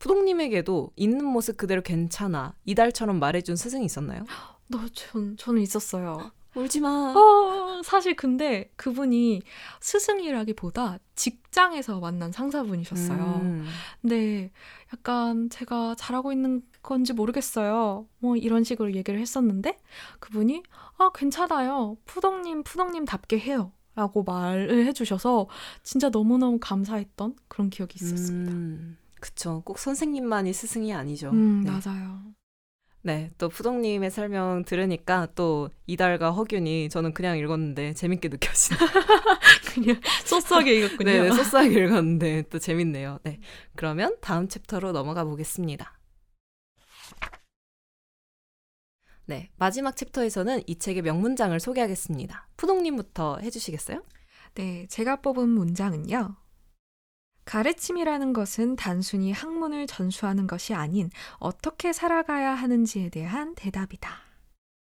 푸동님에게도 0.00 0.92
있는 0.96 1.24
모습 1.24 1.56
그대로 1.56 1.82
괜찮아. 1.82 2.54
이달처럼 2.64 3.18
말해준 3.20 3.56
스승이 3.56 3.84
있었나요? 3.84 4.24
너, 4.68 4.80
전, 4.92 5.36
저는 5.36 5.62
있었어요. 5.62 6.32
울지 6.56 6.80
마. 6.80 6.88
어, 6.88 7.82
사실 7.84 8.14
근데 8.14 8.70
그분이 8.76 9.42
스승이라기보다 9.80 10.98
직장에서 11.14 12.00
만난 12.00 12.32
상사분이셨어요. 12.32 13.40
음. 13.42 13.66
근데 14.00 14.50
약간 14.92 15.50
제가 15.50 15.94
잘하고 15.96 16.32
있는 16.32 16.62
건지 16.82 17.12
모르겠어요. 17.12 18.06
뭐 18.18 18.36
이런 18.36 18.64
식으로 18.64 18.94
얘기를 18.94 19.18
했었는데 19.20 19.78
그분이 20.20 20.62
아, 20.98 21.10
괜찮아요. 21.14 21.96
푸덕님, 22.04 22.62
푸덕님답게 22.62 23.38
해요. 23.38 23.72
라고 23.96 24.24
말을 24.24 24.86
해주셔서 24.86 25.46
진짜 25.84 26.08
너무너무 26.08 26.58
감사했던 26.60 27.36
그런 27.46 27.70
기억이 27.70 27.94
있었습니다. 27.96 28.52
음, 28.52 28.98
그쵸. 29.20 29.62
꼭 29.64 29.78
선생님만이 29.78 30.52
스승이 30.52 30.92
아니죠. 30.92 31.30
음, 31.30 31.62
네. 31.64 31.70
맞아요. 31.70 32.20
네, 33.06 33.30
또 33.36 33.50
푸동님의 33.50 34.10
설명 34.10 34.64
들으니까 34.64 35.28
또 35.34 35.68
이달과 35.86 36.30
허균이 36.30 36.88
저는 36.88 37.12
그냥 37.12 37.36
읽었는데 37.36 37.92
재밌게 37.92 38.30
느껴지네요. 38.30 38.80
그냥 39.74 40.00
소소하게 40.24 40.78
읽었군요. 40.78 41.10
네, 41.10 41.22
네, 41.24 41.30
소소하게 41.30 41.84
읽었는데 41.84 42.44
또 42.48 42.58
재밌네요. 42.58 43.18
네, 43.24 43.40
그러면 43.76 44.16
다음 44.22 44.48
챕터로 44.48 44.92
넘어가 44.92 45.22
보겠습니다. 45.24 45.98
네, 49.26 49.50
마지막 49.58 49.96
챕터에서는 49.98 50.62
이 50.66 50.78
책의 50.78 51.02
명문장을 51.02 51.60
소개하겠습니다. 51.60 52.48
푸동님부터 52.56 53.36
해주시겠어요? 53.42 54.02
네, 54.54 54.86
제가 54.88 55.16
뽑은 55.16 55.46
문장은요. 55.50 56.36
가르침이라는 57.44 58.32
것은 58.32 58.76
단순히 58.76 59.32
학문을 59.32 59.86
전수하는 59.86 60.46
것이 60.46 60.74
아닌 60.74 61.10
어떻게 61.38 61.92
살아가야 61.92 62.54
하는지에 62.54 63.10
대한 63.10 63.54
대답이다. 63.54 64.10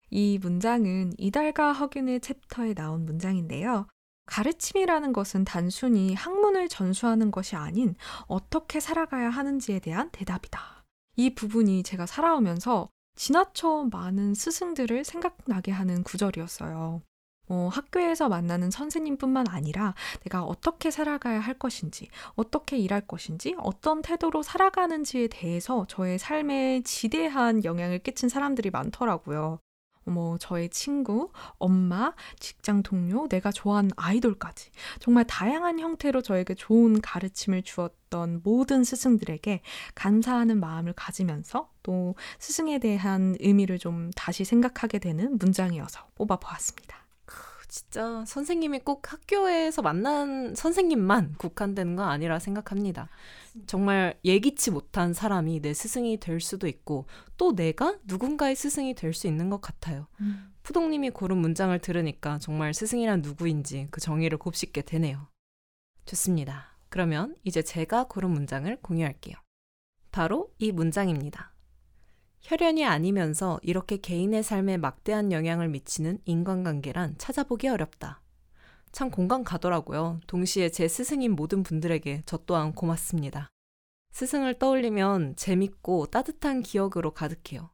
이 0.10 0.38
문장은 0.40 1.14
이달과 1.18 1.74
허균의 1.74 2.20
챕터에 2.22 2.76
나온 2.76 3.06
문장인데요. 3.06 3.88
가르침이라는 4.26 5.12
것은 5.12 5.44
단순히 5.44 6.14
학문을 6.14 6.70
전수하는 6.70 7.32
것이 7.32 7.56
아닌 7.56 7.96
어떻게 8.28 8.80
살아가야 8.80 9.30
하는지에 9.30 9.80
대한 9.80 10.10
대답이다. 10.12 10.84
이 11.16 11.34
부분이 11.36 11.84
제가 11.84 12.06
살아오면서 12.06 12.90
지나쳐 13.16 13.88
많은 13.92 14.34
스승들을 14.34 15.04
생각나게 15.04 15.72
하는 15.72 16.04
구절이었어요. 16.04 17.02
어, 17.48 17.70
학교에서 17.72 18.30
만나는 18.30 18.72
선생님뿐만 18.72 19.48
아니라 19.50 19.94
내가 20.24 20.44
어떻게 20.44 20.92
살아가야 20.92 21.40
할 21.40 21.54
것인지, 21.56 22.10
어떻게 22.36 22.78
일할 22.78 23.02
것인지, 23.02 23.56
어떤 23.58 24.02
태도로 24.02 24.44
살아가는지에 24.44 25.28
대해서 25.28 25.86
저의 25.88 26.20
삶에 26.20 26.82
지대한 26.84 27.64
영향을 27.64 28.00
끼친 28.00 28.30
사람들이 28.30 28.70
많더라고요. 28.70 29.60
뭐 30.06 30.38
저의 30.38 30.70
친구, 30.70 31.32
엄마, 31.58 32.14
직장 32.40 32.84
동료, 32.84 33.28
내가 33.28 33.52
좋아하는 33.52 33.92
아이돌까지 33.96 34.72
정말 35.00 35.26
다양한 35.26 35.80
형태로 35.80 36.22
저에게 36.22 36.56
좋은 36.56 37.02
가르침을 37.02 37.64
주었던 37.64 38.42
모든 38.44 38.84
스승들에게 38.84 39.62
감사하는 39.96 40.60
마음을 40.60 40.94
가지면서 40.94 41.70
또 41.84 42.16
스승에 42.40 42.80
대한 42.80 43.36
의미를 43.40 43.80
좀 43.80 44.12
다시 44.16 44.44
생각하게 44.44 45.00
되는 45.00 45.38
문장이어서 45.38 46.08
뽑아 46.16 46.38
보았습니다. 46.38 47.03
진짜 47.74 48.24
선생님이 48.28 48.82
꼭 48.82 49.12
학교에서 49.12 49.82
만난 49.82 50.54
선생님만 50.54 51.34
국한되는 51.40 51.96
건 51.96 52.08
아니라 52.08 52.38
생각합니다. 52.38 53.10
정말 53.66 54.16
예기치 54.24 54.70
못한 54.70 55.12
사람이 55.12 55.60
내 55.60 55.74
스승이 55.74 56.20
될 56.20 56.40
수도 56.40 56.68
있고 56.68 57.08
또 57.36 57.56
내가 57.56 57.98
누군가의 58.04 58.56
스승이 58.56 58.94
될 58.94 59.16
수 59.16 59.26
있는 59.26 59.50
것 59.50 59.60
같아요. 59.60 60.06
음. 60.22 60.54
푸동님이 60.62 61.10
고른 61.10 61.38
문장을 61.38 61.78
들으니까 61.80 62.38
정말 62.38 62.76
스승이란 62.76 63.24
누구인지 63.24 63.88
그 63.90 64.00
정의를 64.00 64.38
곱씹게 64.38 64.84
되네요. 64.84 65.28
좋습니다. 66.06 66.78
그러면 66.90 67.36
이제 67.44 67.64
제가 67.64 68.04
고른 68.04 68.30
문장을 68.30 68.78
공유할게요. 68.84 69.36
바로 70.12 70.54
이 70.60 70.72
문장입니다. 70.72 71.53
혈연이 72.44 72.86
아니면서 72.86 73.60
이렇게 73.64 73.98
개인의 73.98 74.44
삶에 74.44 74.78
막대한 74.78 75.32
영향을 75.32 75.70
미치는 75.70 76.20
인간관계란 76.26 77.16
찾아보기 77.18 77.70
어렵다. 77.70 78.22
참 78.92 79.10
공감 79.10 79.44
가더라고요. 79.44 80.20
동시에 80.28 80.70
제 80.70 80.88
스승인 80.88 81.32
모든 81.32 81.64
분들에게 81.64 82.24
저 82.26 82.38
또한 82.46 82.74
고맙습니다. 82.74 83.50
스승을 84.12 84.60
떠올리면 84.60 85.38
재밌고 85.38 86.08
따뜻한 86.08 86.62
기억으로 86.62 87.12
가득해요. 87.12 87.72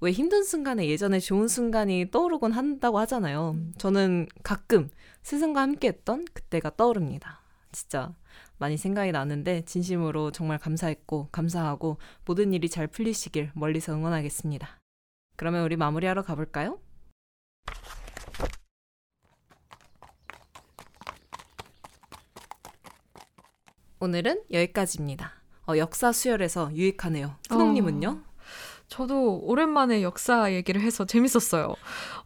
왜 0.00 0.12
힘든 0.12 0.44
순간에 0.44 0.88
예전에 0.88 1.20
좋은 1.20 1.46
순간이 1.46 2.10
떠오르곤 2.10 2.52
한다고 2.52 2.98
하잖아요. 3.00 3.50
음. 3.50 3.72
저는 3.78 4.26
가끔 4.42 4.88
스승과 5.22 5.60
함께 5.60 5.88
했던 5.88 6.24
그때가 6.32 6.76
떠오릅니다. 6.76 7.42
진짜 7.70 8.14
많이 8.58 8.76
생각이 8.76 9.12
나는데 9.12 9.64
진심으로 9.64 10.32
정말 10.32 10.58
감사했고 10.58 11.28
감사하고 11.30 11.98
모든 12.24 12.52
일이 12.52 12.68
잘 12.68 12.86
풀리시길 12.86 13.52
멀리서 13.54 13.92
응원하겠습니다. 13.94 14.80
그러면 15.36 15.64
우리 15.64 15.76
마무리하러 15.76 16.22
가볼까요? 16.22 16.78
오늘은 23.98 24.42
여기까지입니다. 24.52 25.32
어, 25.68 25.76
역사 25.78 26.12
수혈에서 26.12 26.74
유익하네요. 26.74 27.36
푸동님은요? 27.48 28.25
어... 28.86 28.96
저도 28.96 29.40
오랜만에 29.42 30.02
역사 30.02 30.52
얘기를 30.52 30.80
해서 30.80 31.04
재밌었어요. 31.04 31.74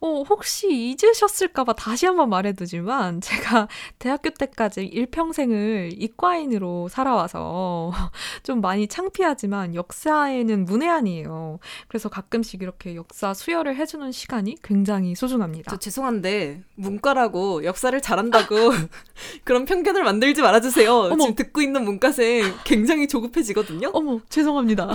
어, 0.01 0.23
혹시 0.23 0.69
잊으셨을까봐 0.71 1.73
다시 1.75 2.07
한번 2.07 2.29
말해두지만, 2.29 3.21
제가 3.21 3.69
대학교 3.99 4.31
때까지 4.31 4.85
일평생을 4.85 5.91
이과인으로 5.97 6.89
살아와서 6.89 7.93
좀 8.43 8.61
많이 8.61 8.87
창피하지만 8.87 9.75
역사에는 9.75 10.65
문외한이에요. 10.65 11.59
그래서 11.89 12.09
가끔씩 12.09 12.63
이렇게 12.63 12.95
역사 12.95 13.35
수혈을 13.35 13.77
해주는 13.77 14.13
시간이 14.13 14.57
굉장히 14.63 15.15
소중합니다. 15.15 15.71
저 15.71 15.77
죄송한데, 15.79 16.63
문과라고 16.77 17.65
역사를 17.65 17.99
잘한다고 18.01 18.55
그런 19.45 19.65
편견을 19.65 20.05
만들지 20.05 20.43
말아주세요. 20.43 20.95
어머. 20.95 21.19
지금 21.19 21.35
듣고 21.35 21.63
있는 21.63 21.85
문과생 21.85 22.55
굉장히 22.65 23.09
조급해지거든요. 23.09 23.91
어머, 23.93 24.21
죄송합니다. 24.29 24.87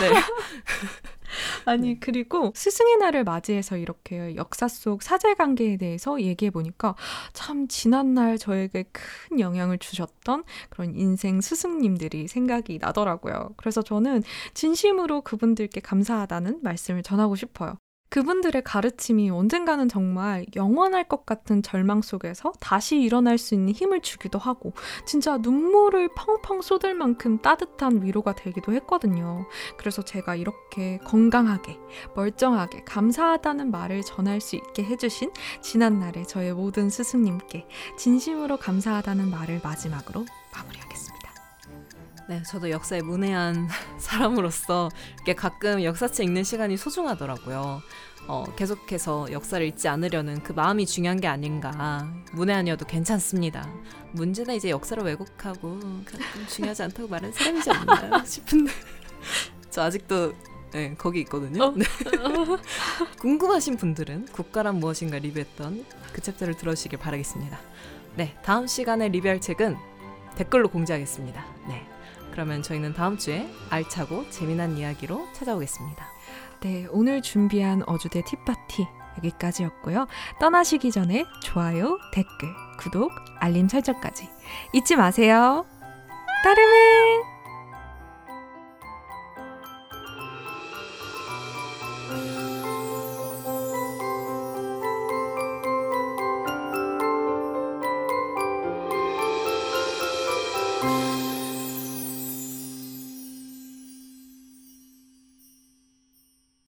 네. 0.00 0.10
아니 1.66 1.94
네. 1.94 1.96
그리고 2.00 2.52
스승의 2.54 2.96
날을 2.98 3.24
맞이해서 3.24 3.76
이렇게 3.76 4.36
역사 4.36 4.68
속 4.68 5.02
사제 5.02 5.34
관계에 5.34 5.76
대해서 5.76 6.20
얘기해 6.20 6.50
보니까 6.50 6.94
참 7.32 7.68
지난 7.68 8.14
날 8.14 8.38
저에게 8.38 8.84
큰 8.92 9.40
영향을 9.40 9.78
주셨던 9.78 10.44
그런 10.70 10.94
인생 10.96 11.40
스승님들이 11.40 12.28
생각이 12.28 12.78
나더라고요. 12.78 13.50
그래서 13.56 13.82
저는 13.82 14.22
진심으로 14.54 15.22
그분들께 15.22 15.80
감사하다는 15.80 16.60
말씀을 16.62 17.02
전하고 17.02 17.36
싶어요. 17.36 17.76
그분들의 18.14 18.62
가르침이 18.62 19.28
언젠가는 19.28 19.88
정말 19.88 20.46
영원할 20.54 21.08
것 21.08 21.26
같은 21.26 21.64
절망 21.64 22.00
속에서 22.00 22.52
다시 22.60 23.00
일어날 23.00 23.38
수 23.38 23.54
있는 23.54 23.72
힘을 23.72 24.02
주기도 24.02 24.38
하고, 24.38 24.72
진짜 25.04 25.36
눈물을 25.36 26.10
펑펑 26.14 26.62
쏟을 26.62 26.94
만큼 26.94 27.38
따뜻한 27.42 28.04
위로가 28.04 28.36
되기도 28.36 28.72
했거든요. 28.74 29.48
그래서 29.76 30.02
제가 30.02 30.36
이렇게 30.36 30.98
건강하게, 30.98 31.76
멀쩡하게, 32.14 32.84
감사하다는 32.84 33.72
말을 33.72 34.02
전할 34.02 34.40
수 34.40 34.54
있게 34.54 34.84
해주신 34.84 35.32
지난날에 35.60 36.22
저의 36.22 36.52
모든 36.52 36.90
스승님께 36.90 37.66
진심으로 37.98 38.58
감사하다는 38.58 39.28
말을 39.28 39.60
마지막으로 39.64 40.24
마무리하겠습니다. 40.52 40.83
네, 42.26 42.42
저도 42.42 42.70
역사에 42.70 43.02
문외한 43.02 43.68
사람으로서 43.98 44.88
이렇게 45.16 45.34
가끔 45.34 45.82
역사책 45.82 46.26
읽는 46.26 46.42
시간이 46.42 46.76
소중하더라고요. 46.76 47.82
어, 48.26 48.44
계속해서 48.56 49.30
역사를 49.32 49.64
잊지 49.66 49.88
않으려는 49.88 50.42
그 50.42 50.52
마음이 50.52 50.86
중요한 50.86 51.20
게 51.20 51.28
아닌가. 51.28 52.10
문외한이어도 52.32 52.86
괜찮습니다. 52.86 53.68
문제는 54.12 54.54
이제 54.54 54.70
역사를 54.70 55.02
왜곡하고 55.02 55.78
가끔 55.80 56.46
중요하지 56.48 56.84
않다고 56.84 57.08
말하는 57.08 57.32
사람이지 57.32 57.70
않나 57.70 58.24
싶은데. 58.24 58.72
저 59.70 59.82
아직도 59.82 60.32
네, 60.72 60.94
거기 60.96 61.20
있거든요. 61.20 61.64
어? 61.64 61.74
네. 61.76 61.84
궁금하신 63.20 63.76
분들은 63.76 64.26
국가란 64.32 64.76
무엇인가 64.76 65.18
리뷰했던 65.18 65.84
그 66.12 66.20
챕터를 66.22 66.56
들어주시길 66.56 66.98
바라겠습니다. 66.98 67.58
네, 68.16 68.36
다음 68.42 68.66
시간에 68.66 69.08
리뷰할 69.08 69.40
책은 69.40 69.76
댓글로 70.36 70.68
공지하겠습니다. 70.70 71.44
네. 71.68 71.93
그러면 72.34 72.62
저희는 72.62 72.94
다음 72.94 73.16
주에 73.16 73.48
알차고 73.70 74.28
재미난 74.30 74.76
이야기로 74.76 75.28
찾아오겠습니다. 75.34 76.04
네, 76.62 76.88
오늘 76.90 77.22
준비한 77.22 77.84
어주대 77.86 78.24
티파티 78.24 78.88
여기까지였고요. 79.18 80.08
떠나시기 80.40 80.90
전에 80.90 81.26
좋아요, 81.40 81.96
댓글, 82.12 82.48
구독, 82.76 83.12
알림 83.38 83.68
설정까지 83.68 84.28
잊지 84.72 84.96
마세요. 84.96 85.64
따르릉! 86.42 87.33